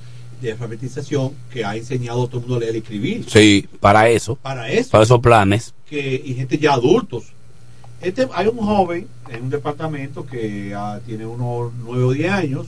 [0.41, 3.26] de alfabetización que ha enseñado a todo el mundo a leer y escribir.
[3.30, 4.36] Sí, para eso.
[4.36, 4.91] Para eso.
[4.91, 5.74] Para esos planes.
[5.90, 7.26] Que, y gente ya adultos.
[8.02, 12.68] Este, hay un joven en un departamento que ah, tiene unos 9 o 10 años.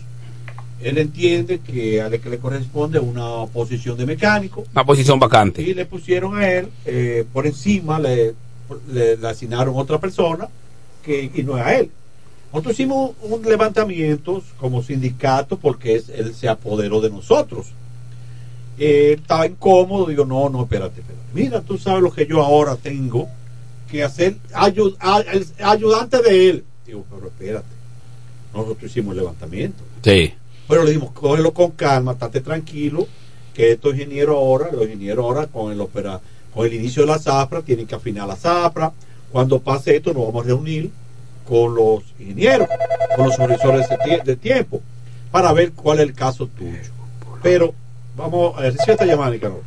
[0.82, 5.62] Él entiende que a que le corresponde una posición de mecánico Una posición vacante.
[5.62, 8.34] y le pusieron a él eh, por encima, le,
[8.92, 10.48] le, le asignaron otra persona
[11.04, 11.92] que, y no es a él.
[12.52, 17.68] Nosotros hicimos un levantamiento como sindicato porque es- él se apoderó de nosotros.
[18.78, 21.22] Eh, estaba incómodo, digo, no, no, espérate, espérate.
[21.34, 23.30] Mira, tú sabes lo que yo ahora tengo
[23.90, 26.64] que hacer, ayudante de él.
[26.86, 27.68] Digo, pero espérate,
[28.54, 29.84] nosotros hicimos el levantamiento.
[30.04, 30.34] Sí.
[30.68, 33.08] Pero le dimos, cógelo con calma, estate tranquilo,
[33.54, 36.20] que estos ingenieros ahora, los ingenieros ahora con el opera,
[36.54, 38.92] con el inicio de la zafra, tienen que afinar la zafra.
[39.32, 40.92] Cuando pase esto, nos vamos a reunir
[41.52, 42.66] con los ingenieros,
[43.18, 44.82] con los supervisores de, tie- de tiempo,
[45.32, 46.80] para ver cuál es el caso tuyo.
[47.44, 47.74] Pero,
[48.16, 49.60] vamos a ver, si esta llamada, Nicanor.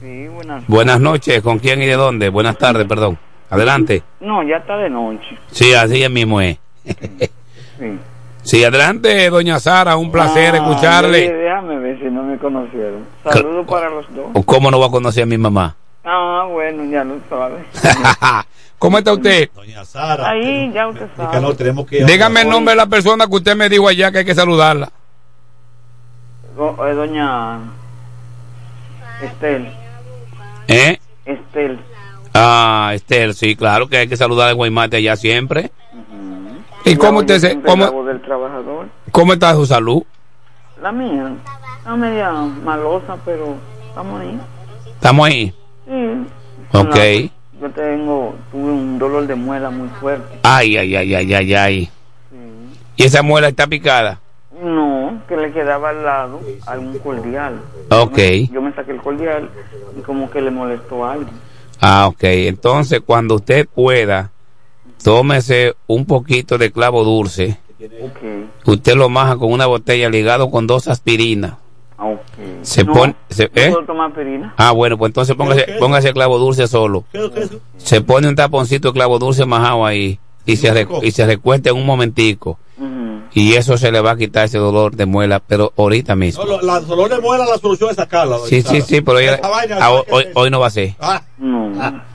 [0.00, 0.64] Sí, buenas.
[0.68, 2.28] Buenas noches, ¿con quién y de dónde?
[2.28, 3.18] Buenas tardes, perdón.
[3.50, 4.04] Adelante.
[4.20, 5.36] No, ya está de noche.
[5.50, 6.56] Sí, así es mismo es.
[7.76, 7.98] Sí.
[8.44, 11.32] Sí, adelante, doña Sara, un placer Ah, escucharle.
[11.32, 13.04] Déjame ver si no me conocieron.
[13.24, 14.26] Saludos para los dos.
[14.34, 15.74] ¿O ¿Cómo no va a conocer a mi mamá?
[16.04, 17.64] Ah, bueno, ya lo sabes.
[18.84, 19.48] ¿Cómo está usted?
[19.54, 20.28] Doña Sara.
[20.28, 21.26] Ahí ya usted sabe.
[21.28, 22.04] Nicanor, tenemos que...
[22.04, 24.90] Dígame el nombre de la persona que usted me dijo allá que hay que saludarla.
[26.54, 27.60] Do- eh, doña
[29.22, 29.72] Estel.
[30.68, 30.98] ¿Eh?
[31.24, 31.80] Estel.
[32.34, 35.72] Ah, Esther, sí, claro que hay que saludar al Guaymate allá siempre.
[36.84, 38.88] ¿Y cómo usted se, cómo, del trabajador.
[39.10, 40.02] cómo está su salud?
[40.82, 41.32] La mía.
[41.78, 43.56] Está media malosa, pero
[43.88, 44.38] estamos ahí.
[44.92, 45.54] ¿Estamos ahí?
[45.86, 46.26] Sí.
[46.78, 47.30] Ok.
[47.60, 50.38] Yo tengo, tuve un dolor de muela muy fuerte.
[50.42, 51.90] Ay, ay, ay, ay, ay, ay.
[52.96, 54.20] ¿Y esa muela está picada?
[54.62, 57.60] No, que le quedaba al lado algún cordial.
[57.90, 58.18] Ok.
[58.52, 59.50] Yo me saqué el cordial
[59.98, 61.30] y como que le molestó algo.
[61.80, 62.22] Ah, ok.
[62.22, 64.30] Entonces, cuando usted pueda,
[65.02, 67.58] tómese un poquito de clavo dulce.
[68.00, 71.54] Ok, Usted lo maja con una botella ligado con dos aspirinas.
[71.98, 72.14] Ah.
[72.62, 73.14] Se No, pone...
[73.30, 73.70] se- ¿no ¿eh?
[73.70, 74.54] puedo tomar perina?
[74.56, 77.04] Ah, bueno, pues entonces póngase, póngase clavo dulce solo.
[77.76, 81.70] Se pone un taponcito de clavo dulce majado ahí y se, re- y se recuesta
[81.70, 82.58] en un momentico.
[83.36, 86.44] Y eso se le va a quitar ese dolor de muela, pero ahorita mismo.
[86.44, 88.38] No, lo- la dolor de muela, la solución es sacarla.
[88.46, 90.70] Sí, sí, sí, pero ella- Esa vaina, ah, ¿sabes qué hoy, hoy no va a
[90.70, 90.94] ser.
[91.00, 91.72] Ah, No.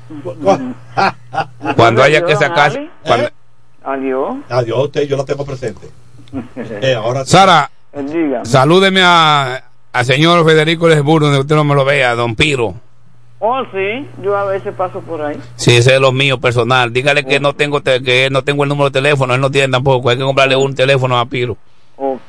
[1.76, 2.72] Cuando haya que Adiós, sacar...
[2.72, 2.90] Ali.
[3.06, 3.30] cuando-
[3.84, 4.36] Adiós.
[4.50, 5.88] Adiós, usted, yo la tengo presente.
[6.56, 7.26] Eh, ahora.
[7.26, 8.46] Sara, Dígame.
[8.46, 9.64] salúdeme a-
[9.94, 12.76] al señor Federico Lesburgo, donde usted no me lo vea, don Piro.
[13.42, 15.40] Oh, sí, yo a veces paso por ahí.
[15.56, 16.92] Sí, ese es lo mío personal.
[16.92, 19.70] Dígale que no tengo te- que no tengo el número de teléfono, él no tiene
[19.72, 20.10] tampoco.
[20.10, 21.56] Hay que comprarle un teléfono a Piro.
[21.96, 22.20] Ok,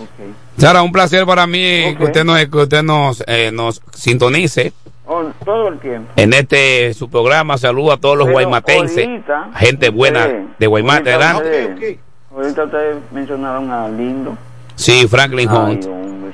[0.00, 0.58] ok.
[0.58, 4.72] Sara, un placer para mí que usted nos, que usted nos, eh, nos sintonice
[5.06, 6.12] Oh, todo el tiempo.
[6.16, 7.58] en este su programa.
[7.58, 11.12] Saludo a todos los Pero guaymatenses, ahorita, gente buena usted- de Guaymate.
[11.12, 11.72] ahorita Adelante.
[11.74, 11.96] usted-
[12.34, 14.36] Ahorita ustedes mencionaron a Lindo.
[14.82, 15.86] Sí, Franklin Hunt.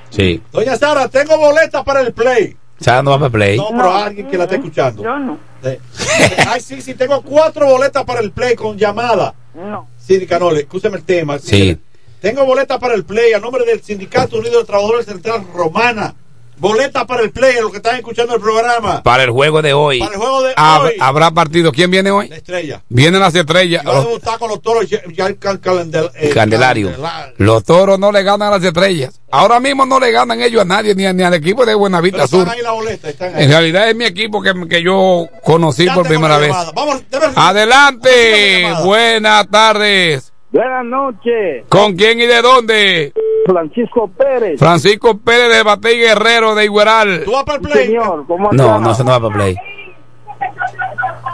[0.09, 0.43] Sí.
[0.51, 2.57] Doña Sara, tengo boletas para el play.
[2.81, 3.59] Sara no va para play.
[3.59, 5.03] No, pero alguien que la esté escuchando.
[5.03, 5.39] Yo no.
[5.63, 5.77] Sí.
[6.49, 9.35] Ay, sí, sí, tengo cuatro boletas para el play con llamada.
[9.55, 9.89] No.
[9.99, 11.39] Sí, Canole, escúcheme el tema.
[11.39, 11.79] Sí.
[12.23, 16.15] Tengo boletas para el play a nombre del Sindicato Unido de Trabajadores Central Romana.
[16.59, 19.03] Boletas para el play, a los que están escuchando el programa.
[19.03, 20.01] Para el juego de hoy.
[20.01, 20.93] Para el juego de Hab- hoy.
[21.01, 21.73] Habrá partido.
[21.73, 22.29] ¿Quién viene hoy?
[22.29, 22.83] La estrella.
[22.89, 23.85] Vienen las estrellas.
[23.87, 26.89] Va a debutar con los toros ya, ya el cal- calendel- Candelario.
[26.91, 29.21] candela- Los toros no le ganan a las estrellas.
[29.31, 32.27] Ahora mismo no le ganan ellos a nadie, ni, a- ni al equipo de Buenavista
[32.27, 32.41] Sur.
[32.41, 33.45] están ahí la boleta, están ahí.
[33.45, 36.53] En realidad es mi equipo que, que yo conocí Ya por primera vez.
[36.75, 37.03] Vamos,
[37.37, 38.67] Adelante.
[38.85, 40.28] Buenas tardes.
[40.51, 43.13] Buenas noches, ¿Con quién y de dónde?
[43.45, 44.59] Francisco Pérez.
[44.59, 47.23] Francisco Pérez de Batey Guerrero de Igueral.
[47.25, 47.87] ¿Tú vas para el play?
[47.89, 49.57] Señor, ¿cómo No, no, se no va para play.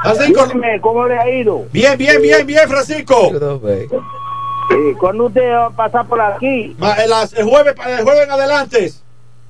[0.03, 0.47] Francisco.
[0.47, 1.65] Dígame, ¿cómo le ha ido?
[1.73, 3.31] Bien, bien, bien, bien, Francisco.
[3.71, 6.75] Eh, ¿Cuándo usted va a pasar por aquí?
[6.79, 8.93] Ma- el, el jueves, el jueves en adelante.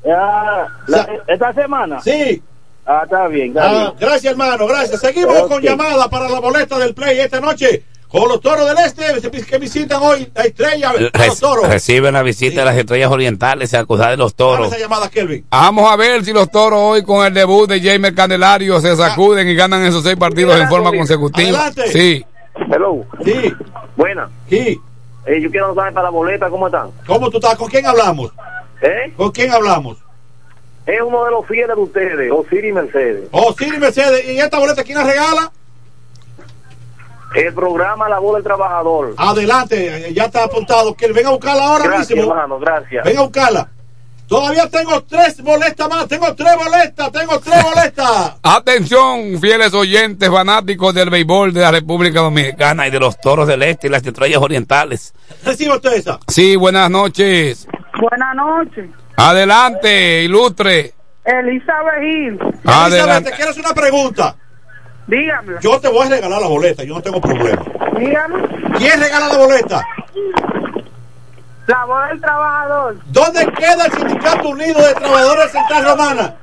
[0.07, 2.01] Ah, la- ¿Esta semana?
[2.03, 2.43] Sí.
[2.87, 3.93] Ah, está bien, está Ah, bien.
[3.99, 5.01] gracias, hermano, gracias.
[5.01, 7.83] Seguimos con llamada para la boleta del play esta noche.
[8.15, 10.91] Con los toros del este que visitan hoy la estrella.
[10.91, 11.67] a los toros.
[11.67, 14.69] reciben la visita de las estrellas orientales a cruzar de los toros.
[14.69, 15.45] esa llamada, Kelvin.
[15.51, 19.49] Vamos a ver si los toros hoy con el debut de James Candelario se sacuden
[19.49, 21.67] y ganan esos seis partidos en forma consecutiva.
[21.67, 21.89] Adelante.
[21.89, 22.25] Sí.
[22.71, 23.05] Hello.
[23.25, 23.53] Sí.
[23.97, 24.31] Buena.
[24.49, 24.81] Sí.
[25.27, 26.91] Eh, yo quiero saber para la boleta, ¿cómo están?
[27.09, 27.57] ¿Cómo tú estás?
[27.57, 28.31] ¿Con quién hablamos?
[28.81, 29.13] ¿Eh?
[29.17, 29.99] ¿Con quién hablamos?
[30.87, 33.29] Es uno de los fieles de ustedes, Osiris Mercedes.
[33.59, 34.25] Siri Mercedes.
[34.29, 35.51] ¿Y esta boleta quién la regala?
[37.35, 39.15] El programa La Voz del Trabajador.
[39.17, 40.95] Adelante, eh, ya está apuntado.
[40.95, 42.33] Que venga a buscarla ahora Gracias, mismo.
[42.33, 43.05] hermano, gracias.
[43.05, 43.69] Venga a buscarla.
[44.27, 46.09] Todavía tengo tres boletas más.
[46.09, 47.13] Tengo tres boletas.
[47.13, 48.35] Tengo tres boletas.
[48.43, 52.87] Atención, fieles oyentes fanáticos del béisbol de la República Dominicana.
[52.87, 55.13] Y de los toros del este y las estrellas orientales.
[55.45, 56.19] Recibe usted esa.
[56.29, 57.67] Sí, buenas noches.
[58.01, 58.87] Buenas noches.
[59.17, 60.95] Adelante, ilustre.
[61.25, 62.39] Elizabeth Gil.
[62.65, 62.97] Adelante.
[62.97, 64.37] Elizabeth, te quiero hacer una pregunta.
[65.07, 65.55] Dígame.
[65.61, 66.83] Yo te voy a regalar la boleta.
[66.85, 67.63] Yo no tengo problema.
[67.99, 68.43] Dígame.
[68.79, 69.87] ¿Quién regala la boleta?
[71.67, 72.97] La voz del trabajador.
[73.07, 76.35] ¿Dónde queda el Sindicato Unido de Trabajadores Central Romana?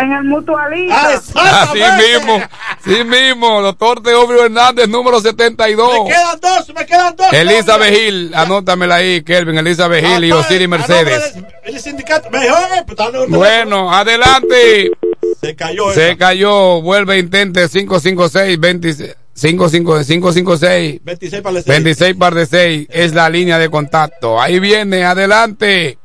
[0.00, 1.10] En el mutualista.
[1.34, 2.40] Ah, Así mismo,
[2.84, 6.04] sí mismo, doctor Teófilo Hernández, número 72.
[6.04, 7.32] Me quedan dos, me quedan dos.
[7.32, 11.34] Elizabeth Gil, anótamela ahí, Kelvin, Elizabeth Gil y Osiris Mercedes.
[11.64, 12.30] El sindicato.
[12.30, 14.92] Mejor, eh, pues, Bueno, adelante.
[15.40, 15.92] Se cayó.
[15.92, 16.16] Se esa.
[16.18, 21.66] cayó, vuelve, intente 556 26 55 556 26 para el seis.
[21.66, 24.40] 26 par de 6 es la línea de contacto.
[24.40, 25.98] Ahí viene, adelante.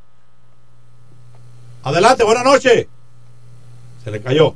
[1.84, 2.88] Adelante, buenas noches.
[4.04, 4.56] Se le cayó.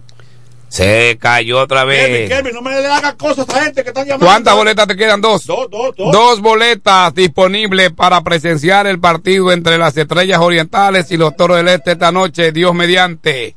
[0.69, 2.29] Se cayó otra vez.
[2.29, 4.25] Kelvin, no me le hagas cosas a esta gente que están llamando.
[4.25, 5.21] ¿Cuántas boletas te quedan?
[5.21, 5.45] Dos.
[5.45, 6.11] Dos, dos, dos.
[6.11, 11.69] Dos boletas disponibles para presenciar el partido entre las Estrellas Orientales y los Toros del
[11.69, 13.55] Este esta noche, Dios mediante.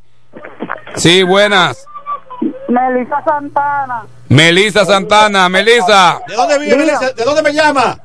[0.96, 1.84] Sí, buenas.
[2.68, 4.02] Melissa Santana.
[4.28, 6.20] Melisa Santana, Melisa.
[6.26, 6.84] ¿De dónde vive, Diga.
[6.84, 7.12] Melissa?
[7.12, 7.98] ¿De dónde me llama?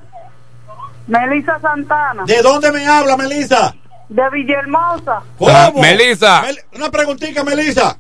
[1.08, 2.24] Melissa Santana.
[2.26, 3.76] ¿De dónde me habla, Melissa?
[4.10, 5.22] De Villahermosa.
[5.38, 5.52] ¿Cómo?
[5.52, 6.42] Ah, Melissa.
[6.42, 7.98] Mel- una preguntita, Melissa.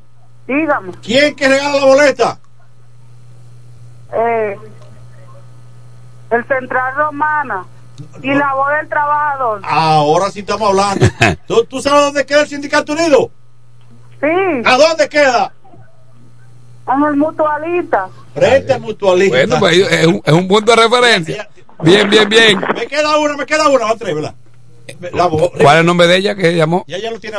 [0.47, 0.91] Dígame.
[1.03, 2.39] ¿Quién que regala la boleta?
[4.13, 4.57] Eh,
[6.31, 7.65] el Central Romana.
[8.21, 9.61] Y la voz del trabajador.
[9.63, 11.05] Ahora sí estamos hablando.
[11.47, 13.31] ¿Tú, tú sabes dónde queda el Sindicato Unido?
[14.21, 14.61] Sí.
[14.65, 15.53] ¿A dónde queda?
[16.87, 18.09] En el mutualista.
[18.33, 19.37] Frente al mutualista.
[19.37, 21.49] Bueno, pues es un, es un punto de referencia.
[21.81, 22.59] Bien, bien, bien.
[22.75, 23.95] Me queda una, me queda una.
[23.95, 24.35] Tres, ¿verdad?
[25.13, 26.85] La ¿Cuál es el nombre de ella que llamó?
[26.87, 27.37] Ya ya lo tiene.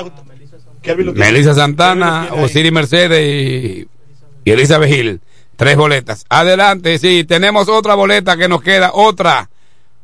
[0.82, 1.31] Kelvin lo tiene.
[1.31, 2.28] Melissa Santana.
[2.32, 3.89] Osiris Mercedes y,
[4.44, 5.20] y Elizabeth Gil.
[5.57, 6.27] Tres boletas.
[6.28, 9.48] Adelante, sí, tenemos otra boleta que nos queda, otra.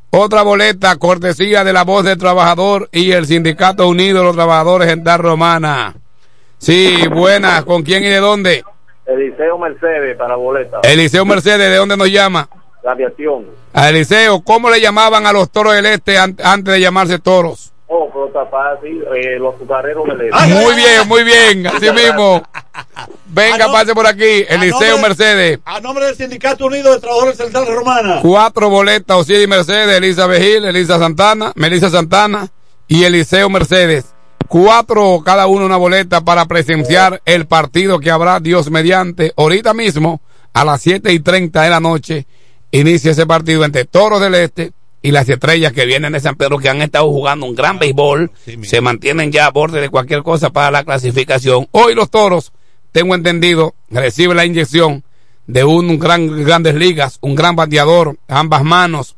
[0.09, 4.89] Otra boleta, cortesía de la voz del trabajador y el Sindicato Unido de los Trabajadores
[4.91, 5.95] en Dar Romana.
[6.63, 7.65] Sí, buenas.
[7.65, 8.63] ¿Con quién y de dónde?
[9.05, 10.79] Eliseo Mercedes para boleta.
[10.83, 12.47] Eliseo Mercedes, ¿de dónde nos llama?
[12.83, 13.45] La aviación.
[13.73, 17.71] A Eliseo, ¿cómo le llamaban a los toros del este an- antes de llamarse toros?
[17.87, 19.03] Oh, pero fácil.
[19.15, 20.47] Eh, los azucareros del este.
[20.47, 22.41] Muy bien, muy bien, así mismo.
[23.27, 24.45] Venga, Ah, pase por aquí.
[24.47, 25.59] Eliseo nombre- Mercedes.
[25.65, 28.19] A nombre del Sindicato Unido de Trabajadores Central Romana.
[28.21, 32.47] Cuatro boletas, Osiris Mercedes, Elizabeth Gil, Elisa Santana, Melissa Santana
[32.87, 34.12] y Eliseo Mercedes.
[34.47, 39.33] Cuatro cada uno una boleta para presenciar el partido que habrá Dios mediante.
[39.35, 40.21] Ahorita mismo,
[40.53, 42.27] a las siete y treinta de la noche,
[42.71, 44.71] inicia ese partido entre Toros del Este
[45.01, 48.31] y las estrellas que vienen de San Pedro que han estado jugando un gran béisbol.
[48.63, 51.67] Se mantienen ya a borde de cualquier cosa para la clasificación.
[51.71, 52.53] Hoy los Toros,
[52.91, 55.03] tengo entendido, reciben la inyección
[55.45, 59.15] de un gran grandes ligas, un gran bateador, ambas manos,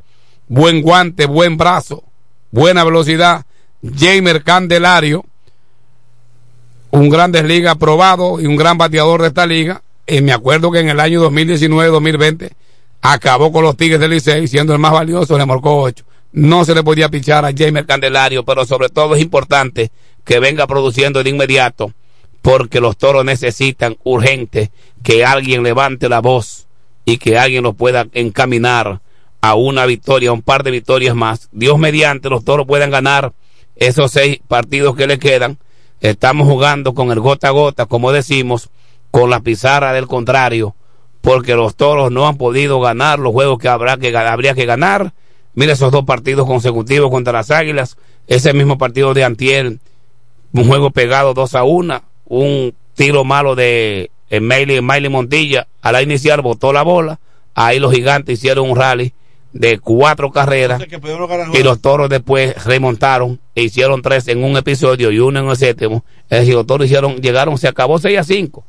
[0.48, 2.04] buen guante, buen brazo,
[2.52, 3.46] buena velocidad.
[3.94, 5.26] Jamer Candelario,
[6.92, 9.82] un grandes ligas aprobado y un gran bateador de esta liga.
[10.08, 12.52] Y me acuerdo que en el año 2019-2020
[13.02, 16.04] acabó con los Tigres del Licey, siendo el más valioso, le marcó 8.
[16.34, 19.92] No se le podía pichar a Jamer Candelario, pero sobre todo es importante
[20.24, 21.94] que venga produciendo de inmediato,
[22.42, 24.72] porque los toros necesitan urgente
[25.04, 26.68] que alguien levante la voz
[27.06, 29.02] y que alguien los pueda encaminar
[29.42, 31.50] a una victoria, a un par de victorias más.
[31.52, 33.34] Dios mediante, los toros puedan ganar
[33.76, 35.58] esos seis partidos que le quedan.
[36.02, 38.70] Estamos jugando con el gota a gota, como decimos,
[39.12, 40.76] con la pizarra del contrario,
[41.22, 45.14] porque los toros no han podido ganar los juegos que, habrá que habría que ganar.
[45.54, 47.98] Mira esos dos partidos consecutivos contra las Águilas,
[48.28, 49.78] ese mismo partido de Antier,
[50.52, 56.42] un juego pegado 2 a 1, un tiro malo de Miley, Montilla, a la inicial
[56.42, 57.20] botó la bola,
[57.54, 59.14] ahí los gigantes hicieron un rally
[59.56, 60.82] de cuatro carreras
[61.54, 65.56] y los toros después remontaron e hicieron tres en un episodio y uno en el
[65.56, 66.04] séptimo.
[66.30, 68.66] Es decir, los toros hicieron, llegaron, se acabó 6 a 5.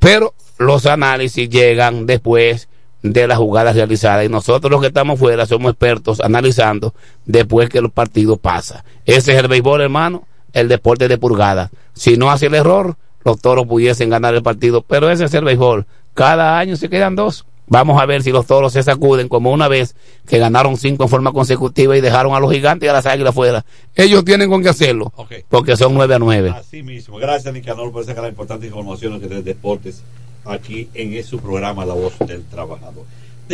[0.00, 2.68] Pero los análisis llegan después
[3.02, 6.94] de las jugadas realizadas y nosotros los que estamos fuera somos expertos analizando
[7.26, 8.84] después que el partido pasa.
[9.04, 11.70] Ese es el béisbol, hermano, el deporte de purgada.
[11.92, 15.44] Si no hace el error, los toros pudiesen ganar el partido, pero ese es el
[15.44, 15.86] béisbol.
[16.12, 17.46] Cada año se quedan dos.
[17.66, 19.96] Vamos a ver si los toros se sacuden como una vez
[20.26, 23.34] que ganaron cinco en forma consecutiva y dejaron a los gigantes y a las águilas
[23.34, 23.64] fuera.
[23.94, 25.12] Ellos tienen con qué hacerlo,
[25.48, 26.50] porque son nueve a nueve.
[26.50, 27.16] Así mismo.
[27.16, 30.02] Gracias, Nicanor, por esa gran importante información de deportes
[30.44, 33.04] aquí en su programa La Voz del Trabajador.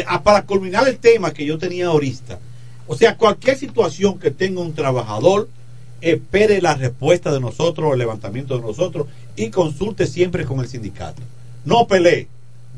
[0.07, 2.39] Ah, para culminar el tema que yo tenía ahorita,
[2.87, 5.49] o sea, cualquier situación que tenga un trabajador,
[6.01, 9.07] espere la respuesta de nosotros, el levantamiento de nosotros
[9.37, 11.23] y consulte siempre con el sindicato.
[11.65, 12.29] No pelee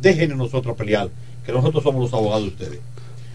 [0.03, 1.09] déjenos nosotros pelear,
[1.47, 2.81] que nosotros somos los abogados de ustedes.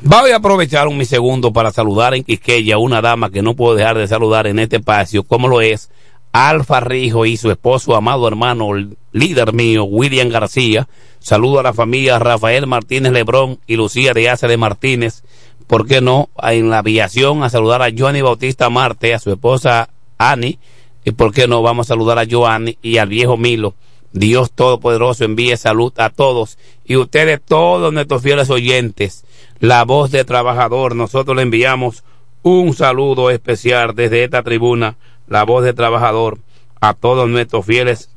[0.01, 3.55] Voy a aprovechar un mi segundo para saludar en Quisqueya a una dama que no
[3.55, 5.89] puedo dejar de saludar en este espacio, como lo es
[6.33, 8.69] Alfa Rijo y su esposo, amado hermano,
[9.11, 10.87] líder mío, William García.
[11.17, 15.23] Saludo a la familia Rafael Martínez Lebrón y Lucía de Ace de Martínez.
[15.65, 16.29] ¿Por qué no?
[16.43, 19.89] En la aviación a saludar a Johnny Bautista Marte, a su esposa
[20.19, 20.59] Annie.
[21.03, 23.73] Y por qué no vamos a saludar a Joanny y al viejo Milo
[24.19, 29.25] Dios Todopoderoso envíe salud a todos y ustedes, todos nuestros fieles oyentes,
[29.59, 32.03] la voz de trabajador, nosotros le enviamos
[32.43, 34.95] un saludo especial desde esta tribuna,
[35.27, 36.39] la voz de trabajador,
[36.79, 38.09] a todos nuestros fieles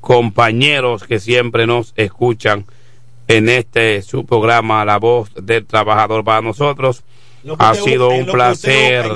[0.00, 2.66] compañeros que siempre nos escuchan
[3.28, 6.24] en este su programa, la voz del trabajador.
[6.24, 7.04] Para nosotros
[7.58, 9.10] ha sido un placer.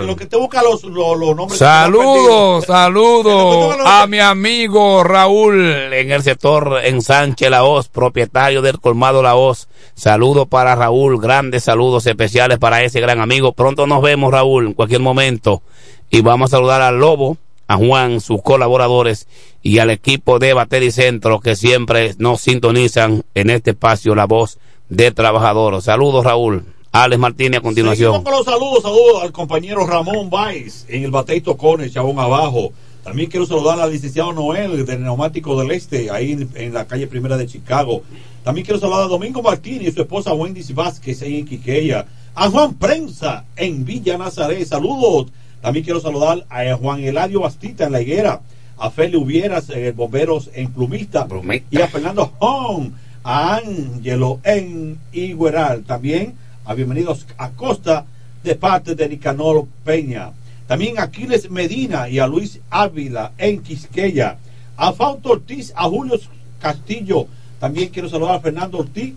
[1.51, 5.61] Saludos, saludos a mi amigo Raúl
[5.93, 9.69] en el sector en Sánchez La Hoz, propietario del colmado La Hoz.
[9.94, 13.53] Saludos para Raúl, grandes saludos especiales para ese gran amigo.
[13.53, 15.62] Pronto nos vemos, Raúl, en cualquier momento.
[16.11, 17.36] Y vamos a saludar al Lobo,
[17.69, 19.27] a Juan, sus colaboradores
[19.62, 24.59] y al equipo de Bateri Centro que siempre nos sintonizan en este espacio, la voz
[24.89, 25.82] del trabajador.
[25.82, 26.76] Saludos, Raúl.
[27.02, 28.12] Alex Martínez a continuación.
[28.12, 32.73] Seguimos con los saludos, saludos al compañero Ramón Valls en el Bateito Cone, Chabón Abajo.
[33.05, 37.36] También quiero saludar al licenciado Noel del Neumático del Este, ahí en, la calle Primera
[37.36, 38.02] de Chicago.
[38.43, 42.06] También quiero saludar a Domingo Martínez y su esposa Wendy Vázquez ahí en Quiqueya.
[42.35, 45.27] A Juan Prensa en Villa Nazaret, saludos.
[45.60, 48.40] También quiero saludar a Juan Eladio Bastita en La Higuera.
[48.78, 51.28] A Feli Ubieras, en Bomberos en Plumista.
[51.70, 52.90] Y a Fernando Hong,
[53.23, 55.85] a Ángelo en Igueral.
[55.85, 58.05] También a Bienvenidos a Costa
[58.43, 60.32] de parte de Nicanor Peña.
[60.66, 64.36] También a Aquiles Medina y a Luis Ávila en Quisqueya.
[64.76, 66.18] A Fausto Ortiz, a Julio
[66.60, 67.28] Castillo.
[67.60, 69.14] También quiero saludar a Fernando Ortiz,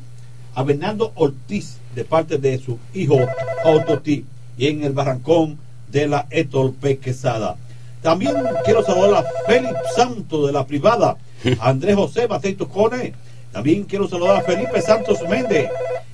[0.53, 3.17] a Fernando Ortiz de parte de su hijo
[3.63, 4.23] Fausto Ortiz
[4.55, 5.57] y en el barrancón
[5.91, 7.55] de la Etolpe Quesada.
[8.03, 11.17] También quiero saludar a Félix Santos de la privada,
[11.59, 13.13] a Andrés José Bateito Cone.
[13.51, 15.69] También quiero saludar a Felipe Santos Méndez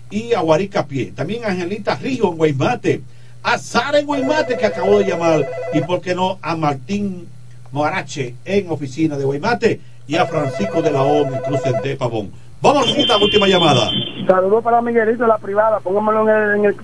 [0.09, 0.41] y a
[0.87, 1.13] Pie.
[1.15, 3.01] También Angelita Río en Guaymate,
[3.43, 7.27] a Sara en Guaymate que acabo de llamar y por qué no a Martín
[7.71, 12.31] Moarache en oficina de Guaymate y a Francisco de la O en Cruz de Pavón.
[12.65, 13.91] Vamos a la última llamada.
[14.25, 16.75] Saludos para Miguelito de la privada, póngamelo en el, en el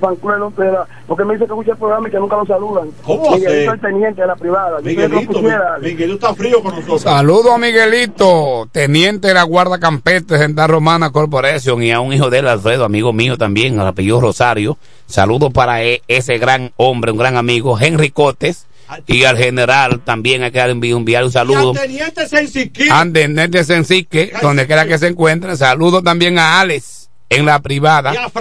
[1.08, 2.90] porque me dice que escucha el programa y que nunca lo saludan.
[3.04, 4.80] ¿Cómo Miguelito el teniente de la privada.
[4.82, 5.42] Miguelito,
[5.82, 7.02] Miguelito está frío con nosotros.
[7.02, 12.30] Saludos a Miguelito, teniente de la Guarda Campestre Central Romana Corporation y a un hijo
[12.30, 14.78] de él, Alfredo, amigo mío también, al apellido Rosario.
[15.08, 18.68] Saludos para e, ese gran hombre, un gran amigo, Henry Cotes
[19.08, 21.72] y al general también hay que enviar un saludo.
[21.72, 22.90] Al teniente Sensique.
[22.92, 25.56] Al teniente Sensique, donde quiera que se encuentre.
[25.58, 28.14] Saludo también a Alex en la privada.
[28.14, 28.32] Y a.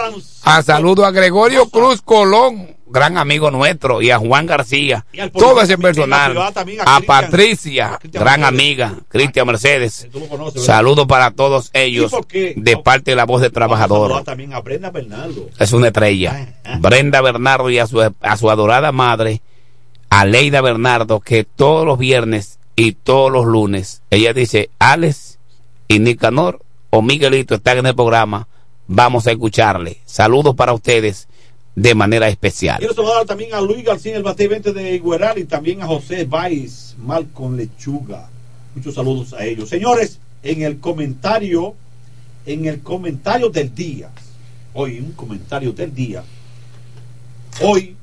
[0.43, 5.31] A saludo a Gregorio Cruz Colón, gran amigo nuestro, y a Juan García, Y al
[5.31, 6.35] todo ese personal.
[6.55, 7.01] también a.
[7.01, 8.49] Patricia, gran Mercedes.
[8.49, 10.09] amiga, Cristian Mercedes.
[10.11, 10.67] Tú lo conoces, ¿verdad?
[10.67, 12.11] Saludo para todos ellos
[12.57, 14.25] de parte de la voz de trabajador.
[14.25, 15.49] también a Brenda Bernardo.
[15.59, 16.49] Es una estrella.
[16.81, 19.41] Brenda Bernardo y a su, a su adorada madre,
[20.11, 25.39] a Leida Bernardo, que todos los viernes y todos los lunes, ella dice, Alex
[25.89, 26.61] y Nicanor
[26.91, 28.49] o Miguelito están en el programa,
[28.89, 29.99] vamos a escucharle.
[30.05, 31.29] Saludos para ustedes
[31.77, 32.79] de manera especial.
[32.79, 36.25] Quiero saludar también a Luis García el bate 20 de Igueral y también a José
[36.25, 38.29] Valls, Malcom Lechuga.
[38.75, 39.69] Muchos saludos a ellos.
[39.69, 41.75] Señores, en el comentario,
[42.47, 44.11] en el comentario del día,
[44.75, 46.25] hoy un comentario del día,
[47.63, 47.97] hoy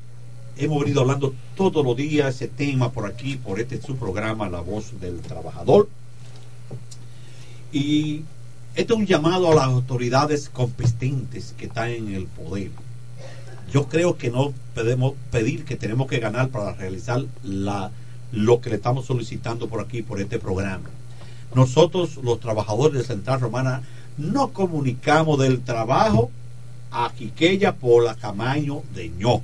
[0.56, 4.60] hemos venido hablando todos los días ese tema por aquí, por este su programa, La
[4.60, 5.88] Voz del Trabajador.
[7.72, 8.22] Y
[8.76, 12.70] este es un llamado a las autoridades competentes que están en el poder.
[13.72, 17.90] Yo creo que no podemos pedir que tenemos que ganar para realizar la,
[18.30, 20.88] lo que le estamos solicitando por aquí, por este programa.
[21.56, 23.82] Nosotros, los trabajadores de Central Romana,
[24.16, 26.30] no comunicamos del trabajo
[26.92, 29.42] a Quiqueya por la Camaño de Ño.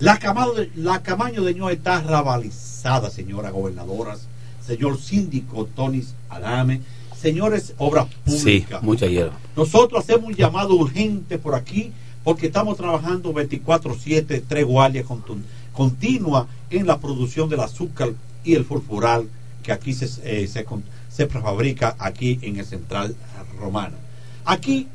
[0.00, 4.28] La, Camaño de, la Camaño de Ño está rabalizada, señoras gobernadoras,
[4.64, 6.80] señor síndico Tonis Adame,
[7.20, 8.82] señores obras Sí, públicas.
[8.82, 9.36] mucha hierba.
[9.56, 11.92] Nosotros hacemos un llamado urgente por aquí
[12.22, 15.42] porque estamos trabajando 24/7, tres guardias continu-
[15.72, 18.10] continua en la producción del azúcar
[18.44, 19.28] y el furfural
[19.62, 20.64] que aquí se, eh, se,
[21.10, 23.16] se fabrica aquí en el Central
[23.58, 23.96] Romana.
[24.44, 24.86] Aquí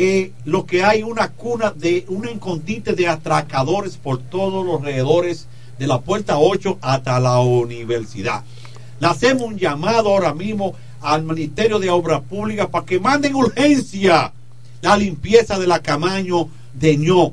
[0.00, 5.48] eh, lo que hay una cuna de un escondite de atracadores por todos los alrededores
[5.76, 8.44] de la puerta 8 hasta la universidad.
[9.00, 14.32] Le hacemos un llamado ahora mismo al Ministerio de Obras Públicas para que manden urgencia
[14.82, 17.32] la limpieza de la Camaño de Ño,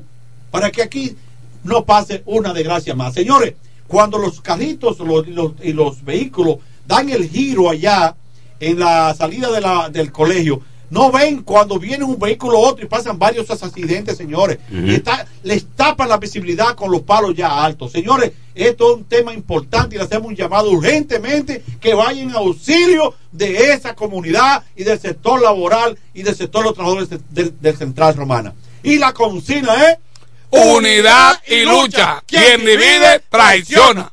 [0.50, 1.14] para que aquí
[1.62, 3.14] no pase una desgracia más.
[3.14, 3.54] Señores,
[3.86, 8.16] cuando los carritos los- los- y los vehículos dan el giro allá
[8.58, 9.48] en la salida
[9.90, 14.58] del colegio, no ven cuando viene un vehículo otro y pasan varios accidentes, señores.
[14.70, 14.86] Ujú.
[14.86, 17.92] Y está- les tapan la visibilidad con los palos ya altos.
[17.92, 22.38] Señores, esto es un tema importante y le hacemos un llamado urgentemente que vayan a
[22.38, 27.20] auxilio de esa comunidad y del sector laboral y del sector de los trabajadores de-
[27.30, 28.54] del, del Central Romana.
[28.82, 29.98] Y la consigna es
[30.48, 32.22] Unidad y lucha.
[32.26, 34.12] Quien divide, traiciona.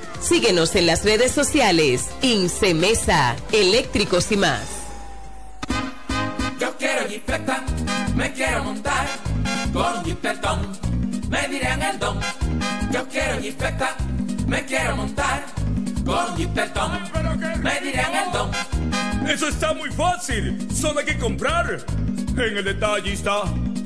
[0.21, 2.09] Síguenos en las redes sociales.
[2.21, 4.61] Incemesa, eléctricos y más.
[6.59, 7.63] Yo quiero jipeta,
[8.15, 9.07] me quiero montar
[9.73, 10.77] con jipetón,
[11.27, 12.19] me dirán el don.
[12.91, 13.97] Yo quiero jipeta,
[14.47, 15.43] me quiero montar
[16.05, 16.99] con jipetón,
[17.63, 18.51] me dirán el don.
[19.27, 21.83] Eso está muy fácil, solo hay que comprar.
[22.37, 23.43] En el detallista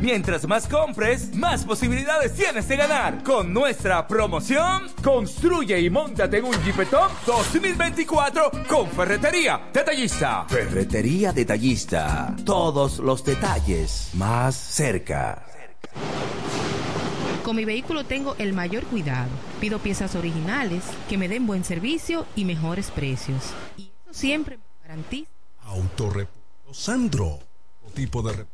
[0.00, 3.22] Mientras más compres, más posibilidades tienes de ganar.
[3.22, 10.44] Con nuestra promoción, construye y montate en un Jeepetop 2024 con Ferretería Detallista.
[10.48, 12.34] Ferretería Detallista.
[12.44, 15.46] Todos los detalles más cerca.
[17.44, 19.30] Con mi vehículo tengo el mayor cuidado.
[19.60, 23.52] Pido piezas originales que me den buen servicio y mejores precios.
[23.76, 25.30] Y eso siempre me garantiza.
[25.64, 26.40] Autorepuesto
[26.72, 27.38] Sandro.
[27.94, 28.46] Tipo de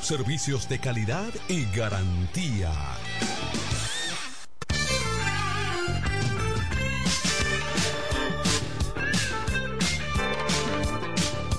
[0.00, 2.72] Servicios de calidad y garantía.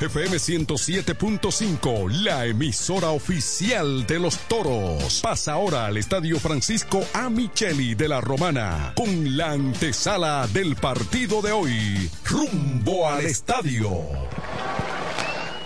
[0.01, 5.19] FM 107.5, la emisora oficial de los toros.
[5.21, 7.29] Pasa ahora al Estadio Francisco A.
[7.29, 12.09] Micheli de la Romana con la antesala del partido de hoy.
[12.25, 14.01] Rumbo al estadio.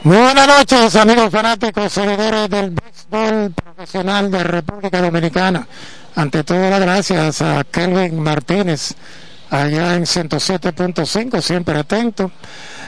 [0.03, 5.67] Muy buenas noches, amigos fanáticos, seguidores del béisbol profesional de República Dominicana.
[6.15, 8.95] Ante todo, las gracias a Kelvin Martínez,
[9.51, 12.31] allá en 107.5, siempre atento.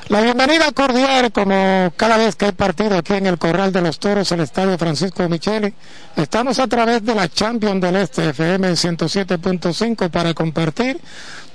[0.08, 4.00] La bienvenida cordial, como cada vez que hay partido aquí en el Corral de los
[4.00, 5.72] Toros, el Estadio Francisco Micheli.
[6.16, 11.00] Estamos a través de la Champion del Este, FM 107.5, para compartir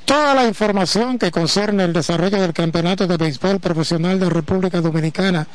[0.09, 5.47] toda la información que concierne el desarrollo del Campeonato de Béisbol Profesional de República Dominicana,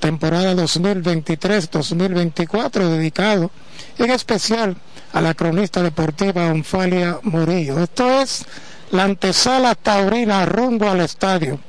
[0.00, 3.50] temporada 2023-2024, dedicado
[3.98, 4.78] en especial
[5.12, 7.82] a la cronista deportiva Onfalia Murillo.
[7.82, 8.46] Esto es
[8.92, 11.60] la antesala taurina rumbo al estadio.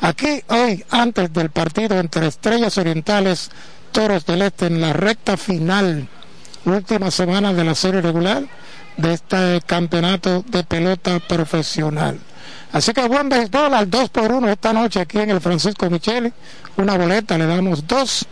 [0.00, 3.52] Aquí hoy, antes del partido entre Estrellas Orientales,
[3.92, 6.08] Toros del Este, en la recta final,
[6.64, 8.42] última semana de la serie regular
[8.96, 12.18] de este campeonato de pelota profesional.
[12.72, 16.32] Así que buen béisbol al 2 por 1 esta noche aquí en el Francisco Micheli.
[16.76, 18.26] Una boleta, le damos dos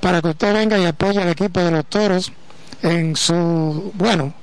[0.00, 2.32] para que usted venga y apoye al equipo de los toros
[2.82, 4.34] en su, bueno,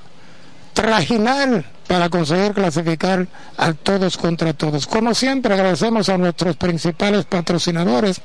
[0.73, 3.27] trajinar para conseguir clasificar
[3.57, 4.88] a todos contra todos.
[4.88, 8.22] Como siempre, agradecemos a nuestros principales patrocinadores.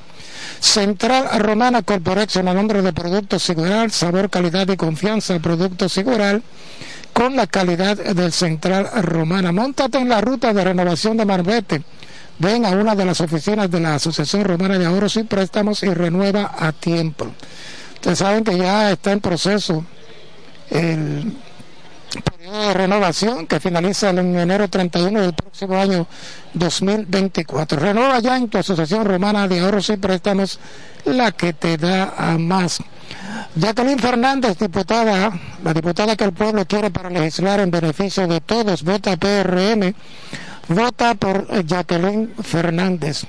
[0.60, 6.42] Central Romana Corporation a nombre de Productos Sigural, sabor, calidad y confianza, Productos Sigural
[7.12, 9.50] con la calidad del Central Romana.
[9.50, 11.82] Móntate en la ruta de renovación de Marbete.
[12.38, 15.94] Ven a una de las oficinas de la Asociación Romana de Ahorros y Préstamos y
[15.94, 17.26] renueva a tiempo.
[17.94, 19.84] Ustedes saben que ya está en proceso
[20.68, 21.32] el
[22.22, 26.06] periodo de renovación que finaliza en enero 31 del próximo año
[26.54, 27.78] 2024.
[27.78, 30.58] Renueva ya en tu Asociación Romana de Ahorros y Préstamos
[31.04, 32.80] la que te da a más.
[33.54, 35.32] Jacqueline Fernández, diputada,
[35.64, 39.94] la diputada que el pueblo quiere para legislar en beneficio de todos, vota PRM,
[40.68, 43.24] vota por Jacqueline Fernández.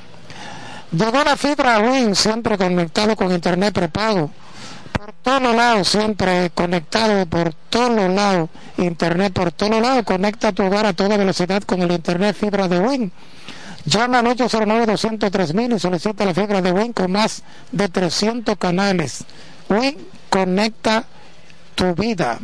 [0.91, 4.31] Llegó la fibra Win, siempre conectado con internet prepago.
[4.97, 10.03] Por todos lados, siempre conectado por todos lados, internet por todos lados.
[10.03, 13.11] Conecta tu hogar a toda velocidad con el internet fibra de Win.
[13.85, 19.23] Llama al 809-203 y solicita la fibra de Win con más de 300 canales.
[19.69, 19.97] Win
[20.29, 21.05] conecta
[21.75, 22.39] tu vida.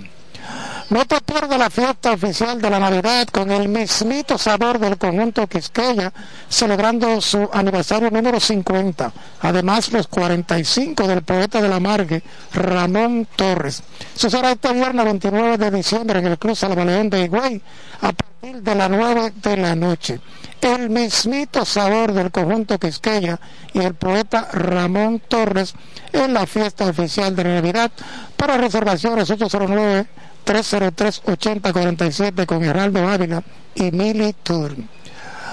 [0.89, 5.47] No te pierdas la fiesta oficial de la Navidad con el mismito sabor del conjunto
[5.47, 6.13] Quisqueya,
[6.49, 9.11] celebrando su aniversario número 50.
[9.41, 12.21] Además, los 45 del poeta de la Margue,
[12.51, 13.81] Ramón Torres.
[14.15, 17.61] Eso será este viernes 29 de diciembre en el Club Salvaleón de Higüey,
[18.01, 20.19] a partir de las 9 de la noche.
[20.61, 23.39] El mismito sabor del conjunto Quisqueya
[23.73, 25.73] y el poeta Ramón Torres
[26.11, 27.91] en la fiesta oficial de la Navidad.
[28.37, 30.07] Para reservaciones 809
[30.45, 33.43] 303-8047 con Heraldo Ávila
[33.75, 34.75] y Mili Tour.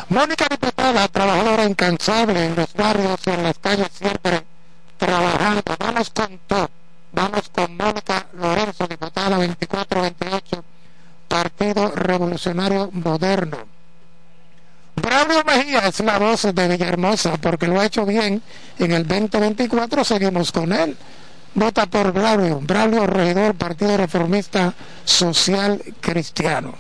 [0.09, 4.43] Mónica Diputada, trabajadora incansable en los barrios y en las calles siempre
[4.99, 5.63] trabajando.
[5.79, 6.71] Vamos con todo.
[7.13, 10.65] Vamos con Mónica Lorenzo, diputada 2428,
[11.29, 13.59] Partido Revolucionario Moderno.
[14.97, 18.43] Braulio Mejía es la voz de Villahermosa porque lo ha hecho bien.
[18.79, 20.97] En el 2024 seguimos con él.
[21.55, 24.73] Vota por Braulio, Braulio Regidor, Partido Reformista
[25.05, 26.75] Social Cristiano.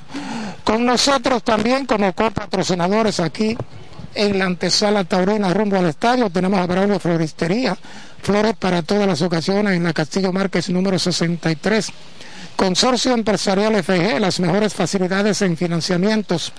[0.64, 3.56] Con nosotros también como copatrocinadores aquí
[4.14, 7.76] en la antesala taurina rumbo al estadio tenemos a Braulio Floristería,
[8.22, 11.92] flores para todas las ocasiones en la Castillo Márquez número 63.
[12.60, 16.52] Consorcio Empresarial FG, las mejores facilidades en financiamientos.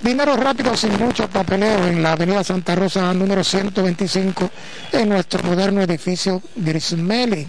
[0.00, 4.50] Dinero rápido sin mucho papeleo en la Avenida Santa Rosa número 125
[4.92, 7.46] en nuestro moderno edificio Grismeli.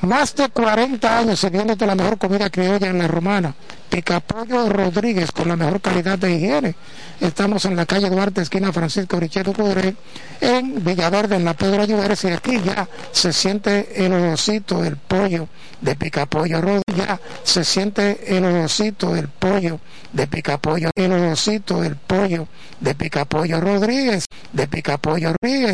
[0.00, 3.54] Más de 40 años sirviéndote la mejor comida criolla en la romana.
[3.90, 6.74] Picapollo Rodríguez con la mejor calidad de higiene.
[7.20, 9.94] Estamos en la calle Duarte, esquina Francisco Richeto Cudre,
[10.40, 15.48] en Villaverde, en la Pedro Ayuberes, y aquí ya se siente el olorcito del pollo
[15.80, 16.84] de Picapollo Rodríguez.
[16.96, 19.80] Ya se siente el olorcito del pollo
[20.12, 20.90] de Picapollo.
[20.94, 22.46] El olorcito del pollo
[22.80, 24.24] de Picapollo Rodríguez.
[24.52, 25.68] De Picapollo Rodríguez.